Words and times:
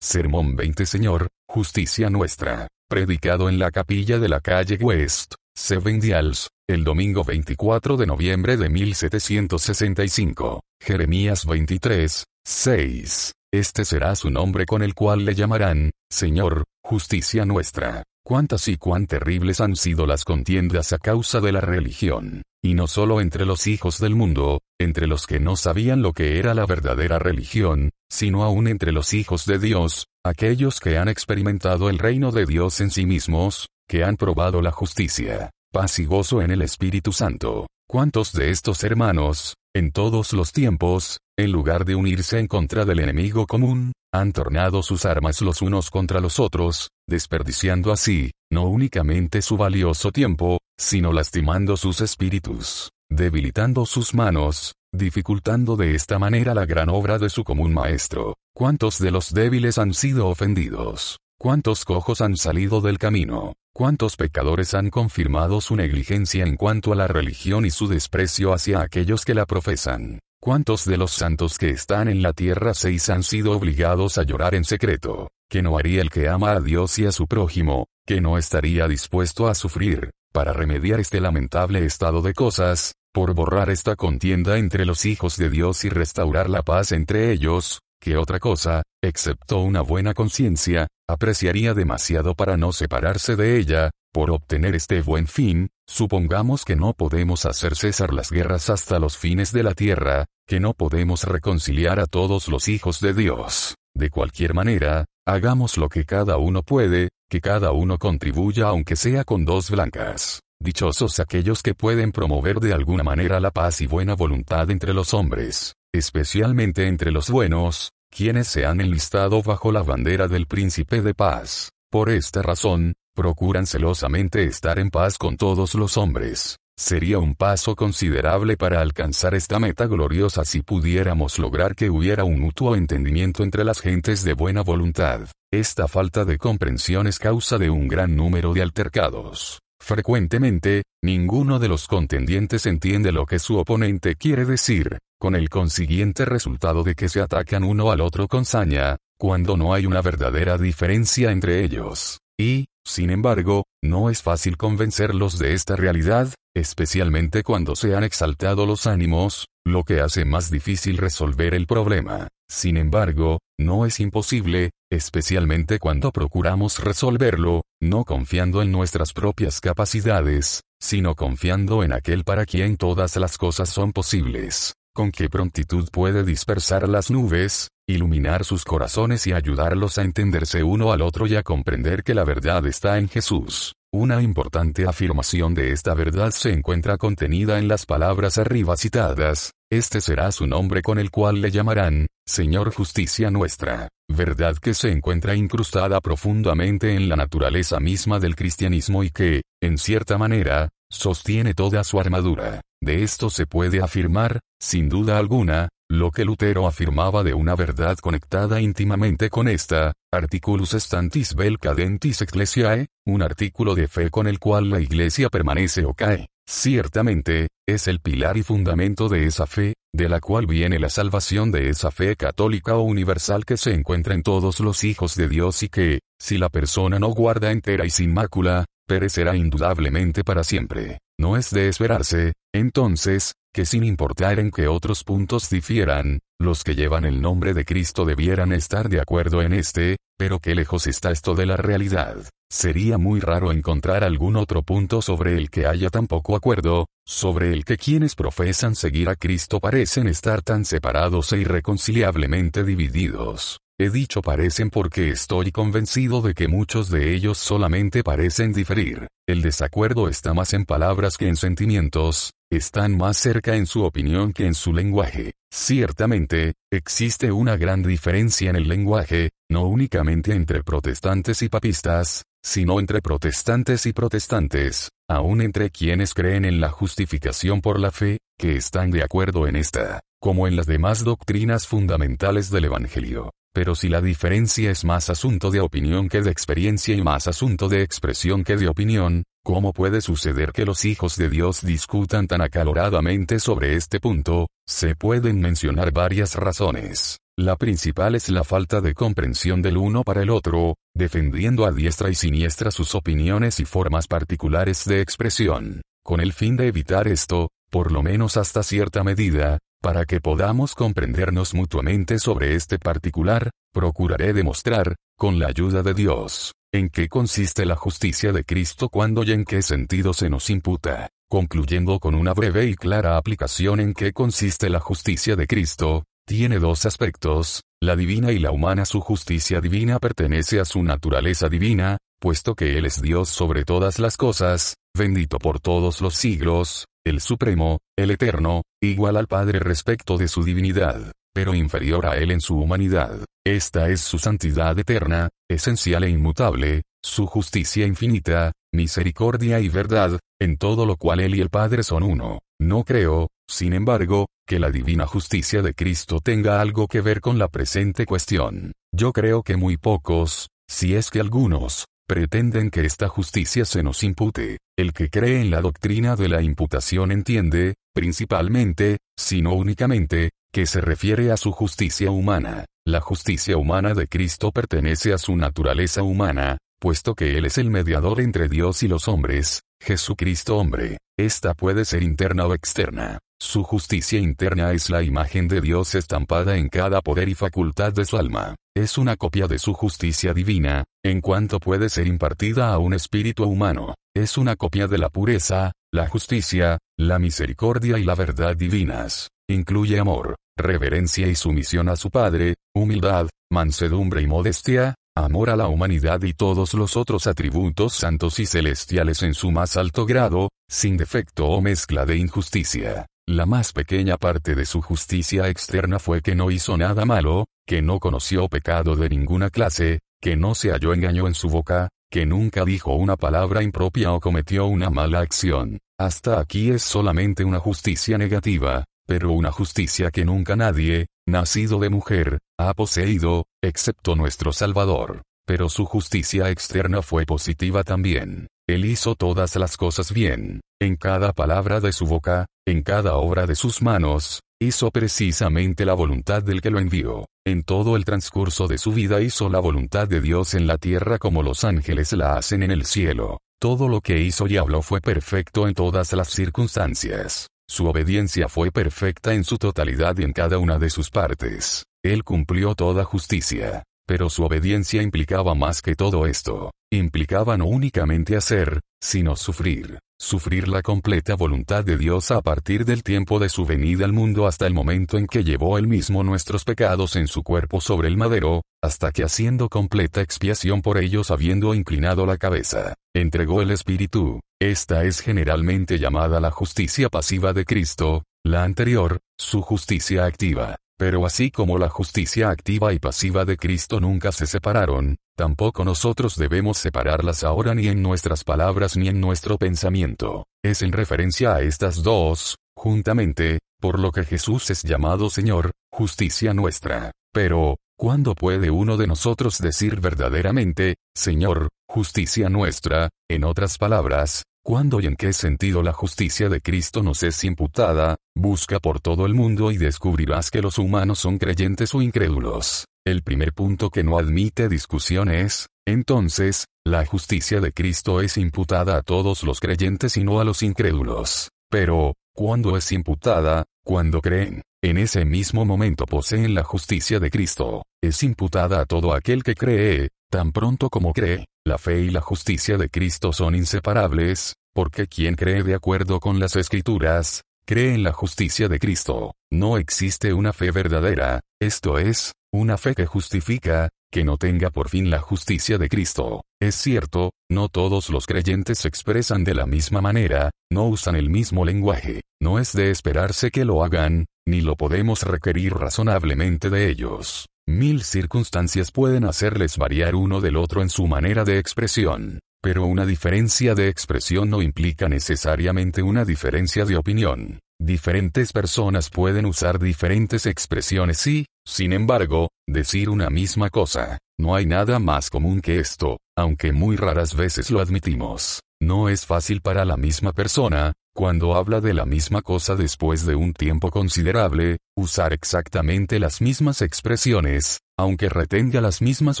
Sermón 0.00 0.56
20 0.56 0.86
Señor, 0.86 1.28
justicia 1.48 2.10
nuestra. 2.10 2.68
Predicado 2.88 3.48
en 3.48 3.58
la 3.58 3.70
capilla 3.70 4.18
de 4.18 4.28
la 4.28 4.40
calle 4.40 4.76
West, 4.76 5.34
Seven 5.56 6.00
Dials, 6.00 6.50
el 6.68 6.84
domingo 6.84 7.24
24 7.24 7.96
de 7.96 8.06
noviembre 8.06 8.56
de 8.56 8.68
1765. 8.68 10.62
Jeremías 10.80 11.46
23, 11.46 12.24
6. 12.46 13.32
Este 13.52 13.84
será 13.84 14.14
su 14.14 14.30
nombre 14.30 14.66
con 14.66 14.82
el 14.82 14.94
cual 14.94 15.24
le 15.24 15.34
llamarán, 15.34 15.90
Señor, 16.10 16.64
justicia 16.84 17.44
nuestra. 17.44 18.04
Cuántas 18.26 18.66
y 18.66 18.76
cuán 18.76 19.06
terribles 19.06 19.60
han 19.60 19.76
sido 19.76 20.04
las 20.04 20.24
contiendas 20.24 20.92
a 20.92 20.98
causa 20.98 21.38
de 21.38 21.52
la 21.52 21.60
religión, 21.60 22.42
y 22.60 22.74
no 22.74 22.88
solo 22.88 23.20
entre 23.20 23.46
los 23.46 23.68
hijos 23.68 24.00
del 24.00 24.16
mundo, 24.16 24.62
entre 24.80 25.06
los 25.06 25.28
que 25.28 25.38
no 25.38 25.54
sabían 25.54 26.02
lo 26.02 26.12
que 26.12 26.40
era 26.40 26.52
la 26.52 26.66
verdadera 26.66 27.20
religión, 27.20 27.90
sino 28.10 28.42
aún 28.42 28.66
entre 28.66 28.90
los 28.90 29.14
hijos 29.14 29.46
de 29.46 29.60
Dios, 29.60 30.08
aquellos 30.24 30.80
que 30.80 30.98
han 30.98 31.08
experimentado 31.08 31.88
el 31.88 32.00
reino 32.00 32.32
de 32.32 32.46
Dios 32.46 32.80
en 32.80 32.90
sí 32.90 33.06
mismos, 33.06 33.68
que 33.88 34.02
han 34.02 34.16
probado 34.16 34.60
la 34.60 34.72
justicia, 34.72 35.50
paz 35.72 36.00
y 36.00 36.04
gozo 36.04 36.42
en 36.42 36.50
el 36.50 36.62
Espíritu 36.62 37.12
Santo. 37.12 37.68
¿Cuántos 37.88 38.32
de 38.32 38.50
estos 38.50 38.82
hermanos, 38.82 39.54
en 39.72 39.92
todos 39.92 40.32
los 40.32 40.50
tiempos, 40.50 41.20
en 41.38 41.52
lugar 41.52 41.84
de 41.84 41.94
unirse 41.94 42.40
en 42.40 42.48
contra 42.48 42.84
del 42.84 42.98
enemigo 42.98 43.46
común, 43.46 43.92
han 44.20 44.32
tornado 44.32 44.82
sus 44.82 45.04
armas 45.04 45.40
los 45.42 45.62
unos 45.62 45.90
contra 45.90 46.20
los 46.20 46.38
otros, 46.40 46.90
desperdiciando 47.06 47.92
así, 47.92 48.32
no 48.50 48.64
únicamente 48.64 49.42
su 49.42 49.56
valioso 49.56 50.12
tiempo, 50.12 50.58
sino 50.78 51.12
lastimando 51.12 51.76
sus 51.76 52.00
espíritus, 52.00 52.90
debilitando 53.10 53.86
sus 53.86 54.14
manos, 54.14 54.74
dificultando 54.92 55.76
de 55.76 55.94
esta 55.94 56.18
manera 56.18 56.54
la 56.54 56.66
gran 56.66 56.88
obra 56.88 57.18
de 57.18 57.30
su 57.30 57.44
común 57.44 57.72
maestro. 57.72 58.36
¿Cuántos 58.54 58.98
de 58.98 59.10
los 59.10 59.32
débiles 59.32 59.78
han 59.78 59.94
sido 59.94 60.28
ofendidos? 60.28 61.18
¿Cuántos 61.38 61.84
cojos 61.84 62.20
han 62.20 62.36
salido 62.36 62.80
del 62.80 62.98
camino? 62.98 63.54
¿Cuántos 63.74 64.16
pecadores 64.16 64.72
han 64.72 64.88
confirmado 64.88 65.60
su 65.60 65.76
negligencia 65.76 66.44
en 66.44 66.56
cuanto 66.56 66.92
a 66.92 66.96
la 66.96 67.08
religión 67.08 67.66
y 67.66 67.70
su 67.70 67.88
desprecio 67.88 68.54
hacia 68.54 68.80
aquellos 68.80 69.26
que 69.26 69.34
la 69.34 69.44
profesan? 69.44 70.20
¿Cuántos 70.46 70.84
de 70.84 70.96
los 70.96 71.10
santos 71.10 71.58
que 71.58 71.70
están 71.70 72.06
en 72.06 72.22
la 72.22 72.32
tierra 72.32 72.72
seis 72.72 73.10
han 73.10 73.24
sido 73.24 73.50
obligados 73.50 74.16
a 74.16 74.22
llorar 74.22 74.54
en 74.54 74.62
secreto? 74.62 75.26
Que 75.50 75.60
no 75.60 75.76
haría 75.76 76.00
el 76.00 76.08
que 76.08 76.28
ama 76.28 76.52
a 76.52 76.60
Dios 76.60 77.00
y 77.00 77.04
a 77.04 77.10
su 77.10 77.26
prójimo, 77.26 77.88
que 78.06 78.20
no 78.20 78.38
estaría 78.38 78.86
dispuesto 78.86 79.48
a 79.48 79.56
sufrir, 79.56 80.12
para 80.32 80.52
remediar 80.52 81.00
este 81.00 81.20
lamentable 81.20 81.84
estado 81.84 82.22
de 82.22 82.32
cosas, 82.32 82.92
por 83.12 83.34
borrar 83.34 83.70
esta 83.70 83.96
contienda 83.96 84.56
entre 84.56 84.86
los 84.86 85.04
hijos 85.04 85.36
de 85.36 85.50
Dios 85.50 85.84
y 85.84 85.88
restaurar 85.88 86.48
la 86.48 86.62
paz 86.62 86.92
entre 86.92 87.32
ellos, 87.32 87.80
que 88.00 88.16
otra 88.16 88.38
cosa, 88.38 88.84
excepto 89.02 89.58
una 89.62 89.80
buena 89.80 90.14
conciencia, 90.14 90.86
apreciaría 91.08 91.74
demasiado 91.74 92.36
para 92.36 92.56
no 92.56 92.70
separarse 92.70 93.34
de 93.34 93.58
ella, 93.58 93.90
por 94.12 94.30
obtener 94.30 94.76
este 94.76 95.02
buen 95.02 95.26
fin, 95.26 95.70
supongamos 95.88 96.64
que 96.64 96.76
no 96.76 96.94
podemos 96.94 97.46
hacer 97.46 97.74
cesar 97.74 98.14
las 98.14 98.30
guerras 98.30 98.70
hasta 98.70 99.00
los 99.00 99.18
fines 99.18 99.52
de 99.52 99.64
la 99.64 99.74
tierra, 99.74 100.24
que 100.46 100.60
no 100.60 100.74
podemos 100.74 101.24
reconciliar 101.24 101.98
a 101.98 102.06
todos 102.06 102.48
los 102.48 102.68
hijos 102.68 103.00
de 103.00 103.14
Dios. 103.14 103.74
De 103.94 104.10
cualquier 104.10 104.54
manera, 104.54 105.06
hagamos 105.26 105.76
lo 105.76 105.88
que 105.88 106.04
cada 106.04 106.36
uno 106.36 106.62
puede, 106.62 107.08
que 107.28 107.40
cada 107.40 107.72
uno 107.72 107.98
contribuya 107.98 108.68
aunque 108.68 108.94
sea 108.94 109.24
con 109.24 109.44
dos 109.44 109.70
blancas. 109.70 110.40
Dichosos 110.60 111.18
aquellos 111.20 111.62
que 111.62 111.74
pueden 111.74 112.12
promover 112.12 112.60
de 112.60 112.72
alguna 112.72 113.02
manera 113.02 113.40
la 113.40 113.50
paz 113.50 113.80
y 113.80 113.86
buena 113.86 114.14
voluntad 114.14 114.70
entre 114.70 114.94
los 114.94 115.14
hombres, 115.14 115.74
especialmente 115.92 116.86
entre 116.86 117.10
los 117.10 117.30
buenos, 117.30 117.90
quienes 118.10 118.48
se 118.48 118.64
han 118.64 118.80
enlistado 118.80 119.42
bajo 119.42 119.72
la 119.72 119.82
bandera 119.82 120.28
del 120.28 120.46
príncipe 120.46 121.02
de 121.02 121.14
paz. 121.14 121.70
Por 121.90 122.08
esta 122.08 122.42
razón, 122.42 122.94
procuran 123.14 123.66
celosamente 123.66 124.44
estar 124.44 124.78
en 124.78 124.90
paz 124.90 125.18
con 125.18 125.36
todos 125.36 125.74
los 125.74 125.96
hombres. 125.96 126.56
Sería 126.78 127.18
un 127.18 127.34
paso 127.34 127.74
considerable 127.74 128.58
para 128.58 128.82
alcanzar 128.82 129.34
esta 129.34 129.58
meta 129.58 129.86
gloriosa 129.86 130.44
si 130.44 130.60
pudiéramos 130.60 131.38
lograr 131.38 131.74
que 131.74 131.88
hubiera 131.88 132.24
un 132.24 132.38
mutuo 132.38 132.76
entendimiento 132.76 133.42
entre 133.42 133.64
las 133.64 133.80
gentes 133.80 134.22
de 134.24 134.34
buena 134.34 134.62
voluntad. 134.62 135.22
Esta 135.50 135.88
falta 135.88 136.26
de 136.26 136.36
comprensión 136.36 137.06
es 137.06 137.18
causa 137.18 137.56
de 137.56 137.70
un 137.70 137.88
gran 137.88 138.14
número 138.14 138.52
de 138.52 138.60
altercados. 138.60 139.60
Frecuentemente, 139.80 140.82
ninguno 141.02 141.58
de 141.58 141.68
los 141.68 141.86
contendientes 141.86 142.66
entiende 142.66 143.10
lo 143.10 143.24
que 143.24 143.38
su 143.38 143.56
oponente 143.56 144.16
quiere 144.16 144.44
decir, 144.44 144.98
con 145.18 145.34
el 145.34 145.48
consiguiente 145.48 146.26
resultado 146.26 146.82
de 146.82 146.94
que 146.94 147.08
se 147.08 147.22
atacan 147.22 147.64
uno 147.64 147.90
al 147.90 148.02
otro 148.02 148.28
con 148.28 148.44
saña, 148.44 148.96
cuando 149.18 149.56
no 149.56 149.72
hay 149.72 149.86
una 149.86 150.02
verdadera 150.02 150.58
diferencia 150.58 151.30
entre 151.30 151.64
ellos. 151.64 152.18
Y, 152.38 152.66
sin 152.84 153.08
embargo, 153.08 153.64
no 153.82 154.10
es 154.10 154.22
fácil 154.22 154.58
convencerlos 154.58 155.38
de 155.38 155.54
esta 155.54 155.74
realidad, 155.74 156.28
especialmente 156.56 157.42
cuando 157.42 157.76
se 157.76 157.94
han 157.94 158.02
exaltado 158.02 158.64
los 158.64 158.86
ánimos, 158.86 159.46
lo 159.62 159.84
que 159.84 160.00
hace 160.00 160.24
más 160.24 160.50
difícil 160.50 160.96
resolver 160.96 161.52
el 161.52 161.66
problema. 161.66 162.28
Sin 162.48 162.78
embargo, 162.78 163.40
no 163.58 163.84
es 163.84 164.00
imposible, 164.00 164.70
especialmente 164.90 165.78
cuando 165.78 166.12
procuramos 166.12 166.82
resolverlo, 166.82 167.60
no 167.82 168.04
confiando 168.04 168.62
en 168.62 168.72
nuestras 168.72 169.12
propias 169.12 169.60
capacidades, 169.60 170.62
sino 170.80 171.14
confiando 171.14 171.82
en 171.82 171.92
aquel 171.92 172.24
para 172.24 172.46
quien 172.46 172.78
todas 172.78 173.16
las 173.16 173.36
cosas 173.36 173.68
son 173.68 173.92
posibles 173.92 174.74
con 174.96 175.12
qué 175.12 175.28
prontitud 175.28 175.88
puede 175.92 176.24
dispersar 176.24 176.88
las 176.88 177.10
nubes, 177.10 177.68
iluminar 177.86 178.44
sus 178.46 178.64
corazones 178.64 179.26
y 179.26 179.34
ayudarlos 179.34 179.98
a 179.98 180.02
entenderse 180.02 180.64
uno 180.64 180.90
al 180.90 181.02
otro 181.02 181.26
y 181.26 181.36
a 181.36 181.42
comprender 181.42 182.02
que 182.02 182.14
la 182.14 182.24
verdad 182.24 182.66
está 182.66 182.96
en 182.98 183.08
Jesús. 183.08 183.74
Una 183.92 184.22
importante 184.22 184.86
afirmación 184.86 185.54
de 185.54 185.72
esta 185.72 185.94
verdad 185.94 186.30
se 186.30 186.52
encuentra 186.52 186.96
contenida 186.96 187.58
en 187.58 187.68
las 187.68 187.84
palabras 187.84 188.38
arriba 188.38 188.76
citadas, 188.76 189.52
este 189.70 190.00
será 190.00 190.32
su 190.32 190.46
nombre 190.46 190.80
con 190.80 190.98
el 190.98 191.10
cual 191.10 191.42
le 191.42 191.50
llamarán, 191.50 192.06
Señor 192.26 192.72
Justicia 192.72 193.30
nuestra, 193.30 193.88
verdad 194.08 194.56
que 194.56 194.72
se 194.72 194.90
encuentra 194.92 195.34
incrustada 195.34 196.00
profundamente 196.00 196.94
en 196.94 197.08
la 197.08 197.16
naturaleza 197.16 197.80
misma 197.80 198.18
del 198.18 198.34
cristianismo 198.34 199.04
y 199.04 199.10
que, 199.10 199.42
en 199.60 199.76
cierta 199.76 200.16
manera, 200.18 200.70
sostiene 200.90 201.52
toda 201.52 201.84
su 201.84 202.00
armadura. 202.00 202.62
De 202.82 203.02
esto 203.02 203.30
se 203.30 203.46
puede 203.46 203.82
afirmar, 203.82 204.40
sin 204.60 204.88
duda 204.88 205.18
alguna, 205.18 205.68
lo 205.88 206.10
que 206.10 206.24
Lutero 206.24 206.66
afirmaba 206.66 207.22
de 207.22 207.32
una 207.32 207.54
verdad 207.54 207.96
conectada 207.98 208.60
íntimamente 208.60 209.30
con 209.30 209.48
esta, 209.48 209.92
Articulus 210.12 210.72
Stantis 210.72 211.34
Vel 211.34 211.58
Cadentis 211.58 212.22
Ecclesiae, 212.22 212.88
un 213.06 213.22
artículo 213.22 213.74
de 213.74 213.86
fe 213.86 214.10
con 214.10 214.26
el 214.26 214.38
cual 214.38 214.70
la 214.70 214.80
Iglesia 214.80 215.28
permanece 215.28 215.84
o 215.84 215.94
cae. 215.94 216.26
Ciertamente, 216.48 217.48
es 217.68 217.88
el 217.88 218.00
pilar 218.00 218.36
y 218.36 218.42
fundamento 218.42 219.08
de 219.08 219.26
esa 219.26 219.46
fe, 219.46 219.74
de 219.92 220.08
la 220.08 220.20
cual 220.20 220.46
viene 220.46 220.78
la 220.78 220.90
salvación 220.90 221.50
de 221.50 221.70
esa 221.70 221.90
fe 221.90 222.16
católica 222.16 222.76
o 222.76 222.82
universal 222.82 223.44
que 223.44 223.56
se 223.56 223.72
encuentra 223.72 224.14
en 224.14 224.22
todos 224.22 224.60
los 224.60 224.84
hijos 224.84 225.16
de 225.16 225.28
Dios 225.28 225.62
y 225.62 225.68
que, 225.68 226.00
si 226.20 226.38
la 226.38 226.48
persona 226.48 226.98
no 226.98 227.08
guarda 227.08 227.50
entera 227.50 227.84
y 227.84 227.90
sin 227.90 228.12
mácula, 228.12 228.64
perecerá 228.86 229.36
indudablemente 229.36 230.22
para 230.22 230.44
siempre. 230.44 230.98
No 231.18 231.36
es 231.36 231.50
de 231.50 231.68
esperarse, 231.68 232.34
entonces, 232.54 233.32
que 233.54 233.64
sin 233.64 233.84
importar 233.84 234.38
en 234.38 234.50
qué 234.50 234.68
otros 234.68 235.02
puntos 235.02 235.48
difieran, 235.48 236.20
los 236.38 236.62
que 236.62 236.74
llevan 236.74 237.06
el 237.06 237.22
nombre 237.22 237.54
de 237.54 237.64
Cristo 237.64 238.04
debieran 238.04 238.52
estar 238.52 238.90
de 238.90 239.00
acuerdo 239.00 239.40
en 239.40 239.54
este, 239.54 239.96
pero 240.18 240.40
qué 240.40 240.54
lejos 240.54 240.86
está 240.86 241.10
esto 241.10 241.34
de 241.34 241.46
la 241.46 241.56
realidad. 241.56 242.16
Sería 242.50 242.98
muy 242.98 243.20
raro 243.20 243.50
encontrar 243.50 244.04
algún 244.04 244.36
otro 244.36 244.62
punto 244.62 245.00
sobre 245.00 245.38
el 245.38 245.48
que 245.48 245.66
haya 245.66 245.88
tan 245.88 246.06
poco 246.06 246.36
acuerdo, 246.36 246.86
sobre 247.06 247.52
el 247.54 247.64
que 247.64 247.78
quienes 247.78 248.14
profesan 248.14 248.74
seguir 248.74 249.08
a 249.08 249.16
Cristo 249.16 249.58
parecen 249.58 250.08
estar 250.08 250.42
tan 250.42 250.66
separados 250.66 251.32
e 251.32 251.38
irreconciliablemente 251.38 252.62
divididos. 252.62 253.58
He 253.78 253.90
dicho 253.90 254.22
parecen 254.22 254.70
porque 254.70 255.10
estoy 255.10 255.52
convencido 255.52 256.22
de 256.22 256.32
que 256.32 256.48
muchos 256.48 256.88
de 256.88 257.14
ellos 257.14 257.36
solamente 257.36 258.02
parecen 258.02 258.54
diferir. 258.54 259.08
El 259.28 259.42
desacuerdo 259.42 260.08
está 260.08 260.32
más 260.32 260.54
en 260.54 260.64
palabras 260.64 261.18
que 261.18 261.28
en 261.28 261.36
sentimientos, 261.36 262.30
están 262.50 262.96
más 262.96 263.18
cerca 263.18 263.54
en 263.54 263.66
su 263.66 263.84
opinión 263.84 264.32
que 264.32 264.46
en 264.46 264.54
su 264.54 264.72
lenguaje. 264.72 265.34
Ciertamente, 265.52 266.54
existe 266.72 267.30
una 267.32 267.58
gran 267.58 267.82
diferencia 267.82 268.48
en 268.48 268.56
el 268.56 268.66
lenguaje, 268.66 269.28
no 269.50 269.66
únicamente 269.68 270.32
entre 270.32 270.64
protestantes 270.64 271.42
y 271.42 271.50
papistas, 271.50 272.22
sino 272.42 272.80
entre 272.80 273.02
protestantes 273.02 273.84
y 273.84 273.92
protestantes, 273.92 274.88
aun 275.06 275.42
entre 275.42 275.68
quienes 275.68 276.14
creen 276.14 276.46
en 276.46 276.62
la 276.62 276.70
justificación 276.70 277.60
por 277.60 277.78
la 277.78 277.90
fe, 277.90 278.20
que 278.38 278.56
están 278.56 278.90
de 278.90 279.02
acuerdo 279.02 279.46
en 279.46 279.56
esta, 279.56 280.00
como 280.26 280.48
en 280.48 280.56
las 280.56 280.66
demás 280.66 281.04
doctrinas 281.04 281.68
fundamentales 281.68 282.50
del 282.50 282.64
Evangelio. 282.64 283.30
Pero 283.54 283.76
si 283.76 283.88
la 283.88 284.00
diferencia 284.00 284.72
es 284.72 284.84
más 284.84 285.08
asunto 285.08 285.52
de 285.52 285.60
opinión 285.60 286.08
que 286.08 286.20
de 286.20 286.32
experiencia 286.32 286.96
y 286.96 287.00
más 287.00 287.28
asunto 287.28 287.68
de 287.68 287.82
expresión 287.82 288.42
que 288.42 288.56
de 288.56 288.66
opinión, 288.66 289.22
¿cómo 289.44 289.72
puede 289.72 290.00
suceder 290.00 290.50
que 290.50 290.64
los 290.64 290.84
hijos 290.84 291.16
de 291.16 291.28
Dios 291.28 291.64
discutan 291.64 292.26
tan 292.26 292.40
acaloradamente 292.40 293.38
sobre 293.38 293.76
este 293.76 294.00
punto? 294.00 294.48
Se 294.66 294.96
pueden 294.96 295.40
mencionar 295.40 295.92
varias 295.92 296.34
razones. 296.34 297.18
La 297.38 297.54
principal 297.54 298.16
es 298.16 298.28
la 298.28 298.42
falta 298.42 298.80
de 298.80 298.94
comprensión 298.94 299.62
del 299.62 299.76
uno 299.76 300.02
para 300.02 300.22
el 300.22 300.30
otro, 300.30 300.74
defendiendo 300.92 301.66
a 301.66 301.70
diestra 301.70 302.10
y 302.10 302.16
siniestra 302.16 302.72
sus 302.72 302.96
opiniones 302.96 303.60
y 303.60 303.64
formas 303.64 304.08
particulares 304.08 304.86
de 304.86 305.02
expresión, 305.02 305.82
con 306.04 306.18
el 306.18 306.32
fin 306.32 306.56
de 306.56 306.66
evitar 306.66 307.06
esto, 307.06 307.50
por 307.70 307.92
lo 307.92 308.02
menos 308.02 308.36
hasta 308.36 308.64
cierta 308.64 309.04
medida, 309.04 309.58
para 309.86 310.04
que 310.04 310.20
podamos 310.20 310.74
comprendernos 310.74 311.54
mutuamente 311.54 312.18
sobre 312.18 312.56
este 312.56 312.76
particular, 312.76 313.52
procuraré 313.72 314.32
demostrar, 314.32 314.96
con 315.16 315.38
la 315.38 315.46
ayuda 315.46 315.84
de 315.84 315.94
Dios, 315.94 316.54
en 316.74 316.88
qué 316.88 317.08
consiste 317.08 317.64
la 317.64 317.76
justicia 317.76 318.32
de 318.32 318.42
Cristo 318.42 318.88
cuando 318.88 319.22
y 319.22 319.30
en 319.30 319.44
qué 319.44 319.62
sentido 319.62 320.12
se 320.12 320.28
nos 320.28 320.50
imputa, 320.50 321.08
concluyendo 321.30 322.00
con 322.00 322.16
una 322.16 322.34
breve 322.34 322.66
y 322.66 322.74
clara 322.74 323.16
aplicación 323.16 323.78
en 323.78 323.94
qué 323.94 324.12
consiste 324.12 324.70
la 324.70 324.80
justicia 324.80 325.36
de 325.36 325.46
Cristo, 325.46 326.02
tiene 326.26 326.58
dos 326.58 326.84
aspectos, 326.84 327.60
la 327.80 327.94
divina 327.94 328.32
y 328.32 328.40
la 328.40 328.50
humana. 328.50 328.86
Su 328.86 329.00
justicia 329.00 329.60
divina 329.60 330.00
pertenece 330.00 330.58
a 330.58 330.64
su 330.64 330.82
naturaleza 330.82 331.48
divina, 331.48 331.98
puesto 332.20 332.56
que 332.56 332.76
Él 332.76 332.86
es 332.86 333.00
Dios 333.00 333.28
sobre 333.28 333.64
todas 333.64 334.00
las 334.00 334.16
cosas, 334.16 334.74
bendito 334.98 335.38
por 335.38 335.60
todos 335.60 336.00
los 336.00 336.14
siglos, 336.16 336.86
el 337.06 337.20
Supremo, 337.20 337.78
el 337.96 338.10
Eterno, 338.10 338.62
igual 338.82 339.16
al 339.16 339.28
Padre 339.28 339.60
respecto 339.60 340.18
de 340.18 340.26
su 340.26 340.42
divinidad, 340.42 341.12
pero 341.32 341.54
inferior 341.54 342.04
a 342.04 342.16
Él 342.16 342.32
en 342.32 342.40
su 342.40 342.58
humanidad. 342.58 343.24
Esta 343.46 343.88
es 343.90 344.00
su 344.00 344.18
santidad 344.18 344.76
eterna, 344.76 345.28
esencial 345.48 346.02
e 346.02 346.10
inmutable, 346.10 346.82
su 347.04 347.26
justicia 347.26 347.86
infinita, 347.86 348.50
misericordia 348.74 349.60
y 349.60 349.68
verdad, 349.68 350.18
en 350.40 350.56
todo 350.56 350.84
lo 350.84 350.96
cual 350.96 351.20
Él 351.20 351.36
y 351.36 351.40
el 351.40 351.48
Padre 351.48 351.84
son 351.84 352.02
uno. 352.02 352.40
No 352.60 352.82
creo, 352.82 353.28
sin 353.48 353.72
embargo, 353.72 354.26
que 354.44 354.58
la 354.58 354.72
divina 354.72 355.06
justicia 355.06 355.62
de 355.62 355.74
Cristo 355.74 356.18
tenga 356.20 356.60
algo 356.60 356.88
que 356.88 357.02
ver 357.02 357.20
con 357.20 357.38
la 357.38 357.46
presente 357.46 358.04
cuestión. 358.04 358.72
Yo 358.92 359.12
creo 359.12 359.44
que 359.44 359.56
muy 359.56 359.76
pocos, 359.76 360.48
si 360.68 360.96
es 360.96 361.10
que 361.10 361.20
algunos, 361.20 361.84
pretenden 362.06 362.70
que 362.70 362.84
esta 362.84 363.08
justicia 363.08 363.64
se 363.64 363.82
nos 363.82 364.02
impute. 364.02 364.58
El 364.78 364.92
que 364.92 365.10
cree 365.10 365.40
en 365.40 365.50
la 365.50 365.60
doctrina 365.60 366.16
de 366.16 366.28
la 366.28 366.42
imputación 366.42 367.10
entiende, 367.10 367.74
principalmente, 367.94 368.98
si 369.18 369.42
no 369.42 369.54
únicamente, 369.54 370.30
que 370.52 370.66
se 370.66 370.80
refiere 370.80 371.32
a 371.32 371.36
su 371.36 371.52
justicia 371.52 372.10
humana. 372.10 372.64
La 372.86 373.00
justicia 373.00 373.56
humana 373.56 373.94
de 373.94 374.06
Cristo 374.06 374.52
pertenece 374.52 375.12
a 375.12 375.18
su 375.18 375.36
naturaleza 375.36 376.02
humana, 376.02 376.58
puesto 376.80 377.14
que 377.14 377.36
Él 377.36 377.46
es 377.46 377.58
el 377.58 377.70
mediador 377.70 378.20
entre 378.20 378.48
Dios 378.48 378.82
y 378.82 378.88
los 378.88 379.08
hombres, 379.08 379.62
Jesucristo 379.82 380.56
hombre. 380.56 380.98
Esta 381.18 381.54
puede 381.54 381.84
ser 381.84 382.02
interna 382.02 382.46
o 382.46 382.54
externa. 382.54 383.18
Su 383.38 383.64
justicia 383.64 384.18
interna 384.18 384.72
es 384.72 384.88
la 384.88 385.02
imagen 385.02 385.46
de 385.46 385.60
Dios 385.60 385.94
estampada 385.94 386.56
en 386.56 386.68
cada 386.68 387.02
poder 387.02 387.28
y 387.28 387.34
facultad 387.34 387.92
de 387.92 388.06
su 388.06 388.16
alma. 388.16 388.54
Es 388.74 388.96
una 388.96 389.16
copia 389.16 389.46
de 389.46 389.58
su 389.58 389.74
justicia 389.74 390.32
divina, 390.32 390.84
en 391.04 391.20
cuanto 391.20 391.60
puede 391.60 391.90
ser 391.90 392.06
impartida 392.06 392.72
a 392.72 392.78
un 392.78 392.94
espíritu 392.94 393.44
humano. 393.44 393.94
Es 394.14 394.38
una 394.38 394.56
copia 394.56 394.86
de 394.88 394.96
la 394.96 395.10
pureza, 395.10 395.72
la 395.92 396.08
justicia, 396.08 396.78
la 396.98 397.18
misericordia 397.18 397.98
y 397.98 398.04
la 398.04 398.14
verdad 398.14 398.56
divinas. 398.56 399.28
Incluye 399.48 399.98
amor, 399.98 400.36
reverencia 400.56 401.26
y 401.26 401.34
sumisión 401.34 401.90
a 401.90 401.96
su 401.96 402.10
Padre, 402.10 402.54
humildad, 402.74 403.28
mansedumbre 403.52 404.22
y 404.22 404.26
modestia, 404.26 404.94
amor 405.14 405.50
a 405.50 405.56
la 405.56 405.68
humanidad 405.68 406.22
y 406.22 406.32
todos 406.32 406.72
los 406.72 406.96
otros 406.96 407.26
atributos 407.26 407.92
santos 407.92 408.38
y 408.40 408.46
celestiales 408.46 409.22
en 409.22 409.34
su 409.34 409.50
más 409.50 409.76
alto 409.76 410.06
grado, 410.06 410.48
sin 410.70 410.96
defecto 410.96 411.46
o 411.46 411.60
mezcla 411.60 412.06
de 412.06 412.16
injusticia. 412.16 413.06
La 413.28 413.44
más 413.44 413.72
pequeña 413.72 414.18
parte 414.18 414.54
de 414.54 414.64
su 414.64 414.80
justicia 414.80 415.48
externa 415.48 415.98
fue 415.98 416.22
que 416.22 416.36
no 416.36 416.52
hizo 416.52 416.76
nada 416.76 417.04
malo, 417.04 417.46
que 417.66 417.82
no 417.82 417.98
conoció 417.98 418.48
pecado 418.48 418.94
de 418.94 419.08
ninguna 419.08 419.50
clase, 419.50 419.98
que 420.22 420.36
no 420.36 420.54
se 420.54 420.70
halló 420.70 420.94
engaño 420.94 421.26
en 421.26 421.34
su 421.34 421.48
boca, 421.48 421.88
que 422.08 422.24
nunca 422.24 422.64
dijo 422.64 422.94
una 422.94 423.16
palabra 423.16 423.64
impropia 423.64 424.12
o 424.12 424.20
cometió 424.20 424.66
una 424.66 424.90
mala 424.90 425.20
acción. 425.20 425.78
Hasta 425.98 426.38
aquí 426.38 426.70
es 426.70 426.82
solamente 426.82 427.42
una 427.42 427.58
justicia 427.58 428.16
negativa, 428.16 428.84
pero 429.08 429.32
una 429.32 429.50
justicia 429.50 430.12
que 430.12 430.24
nunca 430.24 430.54
nadie, 430.54 431.06
nacido 431.26 431.80
de 431.80 431.90
mujer, 431.90 432.38
ha 432.58 432.74
poseído, 432.74 433.46
excepto 433.60 434.14
nuestro 434.14 434.52
Salvador. 434.52 435.22
Pero 435.44 435.68
su 435.68 435.84
justicia 435.84 436.50
externa 436.50 437.02
fue 437.02 437.26
positiva 437.26 437.82
también. 437.82 438.46
Él 438.68 438.84
hizo 438.84 439.14
todas 439.14 439.56
las 439.56 439.76
cosas 439.76 440.12
bien, 440.12 440.60
en 440.80 440.96
cada 440.96 441.32
palabra 441.32 441.80
de 441.80 441.92
su 441.92 442.06
boca, 442.06 442.46
en 442.66 442.82
cada 442.82 443.16
obra 443.16 443.46
de 443.46 443.54
sus 443.54 443.80
manos, 443.80 444.40
hizo 444.60 444.90
precisamente 444.90 445.86
la 445.86 445.94
voluntad 445.94 446.42
del 446.42 446.60
que 446.60 446.70
lo 446.70 446.78
envió. 446.78 447.26
En 447.46 447.62
todo 447.62 447.96
el 447.96 448.04
transcurso 448.04 448.68
de 448.68 448.76
su 448.76 448.92
vida 448.92 449.22
hizo 449.22 449.48
la 449.48 449.58
voluntad 449.58 450.06
de 450.06 450.20
Dios 450.20 450.52
en 450.54 450.66
la 450.66 450.76
tierra 450.76 451.18
como 451.18 451.42
los 451.42 451.64
ángeles 451.64 452.12
la 452.12 452.36
hacen 452.36 452.62
en 452.62 452.70
el 452.70 452.84
cielo. 452.84 453.38
Todo 453.58 453.88
lo 453.88 454.02
que 454.02 454.20
hizo 454.20 454.46
y 454.46 454.58
habló 454.58 454.82
fue 454.82 455.00
perfecto 455.00 455.66
en 455.66 455.74
todas 455.74 456.12
las 456.12 456.28
circunstancias. 456.28 457.46
Su 457.68 457.86
obediencia 457.86 458.48
fue 458.48 458.70
perfecta 458.70 459.32
en 459.32 459.44
su 459.44 459.56
totalidad 459.56 460.18
y 460.18 460.24
en 460.24 460.32
cada 460.32 460.58
una 460.58 460.78
de 460.78 460.90
sus 460.90 461.08
partes. 461.10 461.84
Él 462.04 462.22
cumplió 462.22 462.74
toda 462.74 463.04
justicia. 463.04 463.82
Pero 464.06 464.30
su 464.30 464.44
obediencia 464.44 465.02
implicaba 465.02 465.54
más 465.54 465.82
que 465.82 465.96
todo 465.96 466.26
esto. 466.26 466.70
Implicaba 466.92 467.56
no 467.56 467.66
únicamente 467.66 468.36
hacer, 468.36 468.80
sino 469.02 469.34
sufrir. 469.34 469.98
Sufrir 470.18 470.68
la 470.68 470.82
completa 470.82 471.34
voluntad 471.34 471.84
de 471.84 471.98
Dios 471.98 472.30
a 472.30 472.40
partir 472.40 472.84
del 472.84 473.02
tiempo 473.02 473.40
de 473.40 473.48
su 473.48 473.66
venida 473.66 474.04
al 474.04 474.12
mundo 474.12 474.46
hasta 474.46 474.68
el 474.68 474.72
momento 474.72 475.18
en 475.18 475.26
que 475.26 475.42
llevó 475.42 475.78
él 475.78 475.88
mismo 475.88 476.22
nuestros 476.22 476.64
pecados 476.64 477.16
en 477.16 477.26
su 477.26 477.42
cuerpo 477.42 477.80
sobre 477.80 478.06
el 478.08 478.16
madero, 478.16 478.62
hasta 478.82 479.10
que 479.10 479.24
haciendo 479.24 479.68
completa 479.68 480.20
expiación 480.22 480.80
por 480.80 480.96
ellos 480.96 481.32
habiendo 481.32 481.74
inclinado 481.74 482.24
la 482.24 482.38
cabeza, 482.38 482.94
entregó 483.14 483.62
el 483.62 483.72
Espíritu. 483.72 484.40
Esta 484.60 485.04
es 485.04 485.20
generalmente 485.20 485.98
llamada 485.98 486.40
la 486.40 486.52
justicia 486.52 487.08
pasiva 487.08 487.52
de 487.52 487.64
Cristo, 487.64 488.22
la 488.44 488.62
anterior, 488.62 489.18
su 489.36 489.60
justicia 489.60 490.24
activa. 490.24 490.76
Pero 490.98 491.26
así 491.26 491.50
como 491.50 491.78
la 491.78 491.90
justicia 491.90 492.48
activa 492.48 492.94
y 492.94 492.98
pasiva 492.98 493.44
de 493.44 493.58
Cristo 493.58 494.00
nunca 494.00 494.32
se 494.32 494.46
separaron, 494.46 495.16
tampoco 495.36 495.84
nosotros 495.84 496.36
debemos 496.36 496.78
separarlas 496.78 497.44
ahora 497.44 497.74
ni 497.74 497.88
en 497.88 498.02
nuestras 498.02 498.44
palabras 498.44 498.96
ni 498.96 499.08
en 499.08 499.20
nuestro 499.20 499.58
pensamiento. 499.58 500.46
Es 500.64 500.80
en 500.80 500.92
referencia 500.92 501.54
a 501.54 501.60
estas 501.60 502.02
dos, 502.02 502.56
juntamente, 502.74 503.58
por 503.78 503.98
lo 503.98 504.10
que 504.10 504.24
Jesús 504.24 504.70
es 504.70 504.82
llamado 504.84 505.28
Señor, 505.28 505.72
justicia 505.92 506.54
nuestra. 506.54 507.12
Pero, 507.30 507.76
¿cuándo 507.98 508.34
puede 508.34 508.70
uno 508.70 508.96
de 508.96 509.06
nosotros 509.06 509.58
decir 509.58 510.00
verdaderamente, 510.00 510.96
Señor, 511.14 511.68
justicia 511.86 512.48
nuestra, 512.48 513.10
en 513.28 513.44
otras 513.44 513.76
palabras, 513.76 514.44
¿Cuándo 514.66 514.98
y 514.98 515.06
en 515.06 515.14
qué 515.14 515.32
sentido 515.32 515.80
la 515.80 515.92
justicia 515.92 516.48
de 516.48 516.60
Cristo 516.60 517.00
nos 517.00 517.22
es 517.22 517.44
imputada? 517.44 518.16
Busca 518.34 518.80
por 518.80 518.98
todo 518.98 519.24
el 519.24 519.32
mundo 519.32 519.70
y 519.70 519.76
descubrirás 519.76 520.50
que 520.50 520.60
los 520.60 520.78
humanos 520.78 521.20
son 521.20 521.38
creyentes 521.38 521.94
o 521.94 522.02
incrédulos. 522.02 522.84
El 523.06 523.22
primer 523.22 523.52
punto 523.52 523.90
que 523.90 524.02
no 524.02 524.18
admite 524.18 524.68
discusión 524.68 525.28
es, 525.28 525.68
entonces, 525.86 526.64
la 526.84 527.06
justicia 527.06 527.60
de 527.60 527.72
Cristo 527.72 528.20
es 528.20 528.36
imputada 528.38 528.96
a 528.96 529.02
todos 529.02 529.44
los 529.44 529.60
creyentes 529.60 530.16
y 530.16 530.24
no 530.24 530.40
a 530.40 530.44
los 530.44 530.64
incrédulos. 530.64 531.48
Pero, 531.70 532.14
¿cuándo 532.34 532.76
es 532.76 532.90
imputada? 532.90 533.66
Cuando 533.84 534.20
creen. 534.20 534.62
En 534.82 534.98
ese 534.98 535.24
mismo 535.24 535.64
momento 535.64 536.06
poseen 536.06 536.54
la 536.54 536.64
justicia 536.64 537.20
de 537.20 537.30
Cristo. 537.30 537.84
Es 538.02 538.24
imputada 538.24 538.80
a 538.80 538.84
todo 538.84 539.14
aquel 539.14 539.44
que 539.44 539.54
cree, 539.54 540.08
tan 540.36 540.52
pronto 540.52 540.90
como 540.90 541.14
cree. 541.14 541.46
La 541.64 541.78
fe 541.78 542.00
y 542.00 542.10
la 542.10 542.20
justicia 542.20 542.76
de 542.76 542.90
Cristo 542.90 543.32
son 543.32 543.54
inseparables, 543.54 544.52
porque 544.74 545.06
quien 545.06 545.34
cree 545.34 545.62
de 545.62 545.74
acuerdo 545.74 546.20
con 546.20 546.38
las 546.38 546.56
escrituras, 546.56 547.40
cree 547.66 547.94
en 547.94 548.02
la 548.02 548.12
justicia 548.12 548.68
de 548.68 548.78
Cristo. 548.78 549.32
No 549.50 549.78
existe 549.78 550.34
una 550.34 550.52
fe 550.52 550.72
verdadera, 550.72 551.40
esto 551.58 551.98
es, 551.98 552.32
una 552.52 552.76
fe 552.76 552.94
que 552.94 553.06
justifica, 553.06 553.88
que 554.12 554.24
no 554.24 554.36
tenga 554.36 554.68
por 554.68 554.90
fin 554.90 555.08
la 555.08 555.20
justicia 555.20 555.78
de 555.78 555.88
Cristo. 555.88 556.42
Es 556.60 556.74
cierto, 556.74 557.30
no 557.50 557.70
todos 557.70 558.10
los 558.10 558.26
creyentes 558.26 558.80
se 558.80 558.88
expresan 558.88 559.42
de 559.42 559.54
la 559.54 559.64
misma 559.64 560.02
manera, 560.02 560.50
no 560.70 560.86
usan 560.86 561.16
el 561.16 561.30
mismo 561.30 561.64
lenguaje, 561.64 562.20
no 562.42 562.58
es 562.58 562.74
de 562.74 562.90
esperarse 562.90 563.50
que 563.50 563.64
lo 563.64 563.82
hagan, 563.82 564.26
ni 564.46 564.60
lo 564.60 564.76
podemos 564.76 565.22
requerir 565.22 565.72
razonablemente 565.72 566.68
de 566.68 566.90
ellos. 566.90 567.46
Mil 567.68 568.04
circunstancias 568.04 568.92
pueden 568.92 569.24
hacerles 569.24 569.76
variar 569.76 570.14
uno 570.14 570.40
del 570.40 570.56
otro 570.56 570.82
en 570.82 570.88
su 570.88 571.08
manera 571.08 571.44
de 571.44 571.58
expresión, 571.58 572.38
pero 572.62 572.86
una 572.86 573.04
diferencia 573.04 573.74
de 573.74 573.88
expresión 573.88 574.50
no 574.50 574.62
implica 574.62 575.08
necesariamente 575.08 576.00
una 576.00 576.24
diferencia 576.24 576.84
de 576.84 576.96
opinión. 576.96 577.58
Diferentes 577.80 578.52
personas 578.52 579.10
pueden 579.10 579.46
usar 579.46 579.80
diferentes 579.80 580.46
expresiones 580.46 581.26
y, 581.26 581.46
sin 581.66 581.92
embargo, 581.92 582.50
decir 582.68 583.10
una 583.10 583.30
misma 583.30 583.68
cosa. 583.68 584.18
No 584.38 584.54
hay 584.54 584.64
nada 584.64 585.00
más 585.00 585.28
común 585.28 585.60
que 585.60 585.80
esto, 585.80 586.18
aunque 586.38 586.70
muy 586.70 586.94
raras 586.94 587.34
veces 587.34 587.72
lo 587.72 587.80
admitimos. 587.80 588.60
No 588.80 589.08
es 589.08 589.26
fácil 589.26 589.60
para 589.60 589.84
la 589.84 589.96
misma 589.96 590.32
persona, 590.32 590.92
cuando 591.16 591.54
habla 591.56 591.80
de 591.80 591.94
la 591.94 592.04
misma 592.04 592.42
cosa 592.42 592.76
después 592.76 593.24
de 593.24 593.34
un 593.34 593.54
tiempo 593.54 593.90
considerable, 593.90 594.76
usar 594.94 595.32
exactamente 595.32 596.20
las 596.20 596.42
mismas 596.42 596.82
expresiones, 596.82 597.80
aunque 597.98 598.28
retenga 598.28 598.82
las 598.82 599.00
mismas 599.00 599.40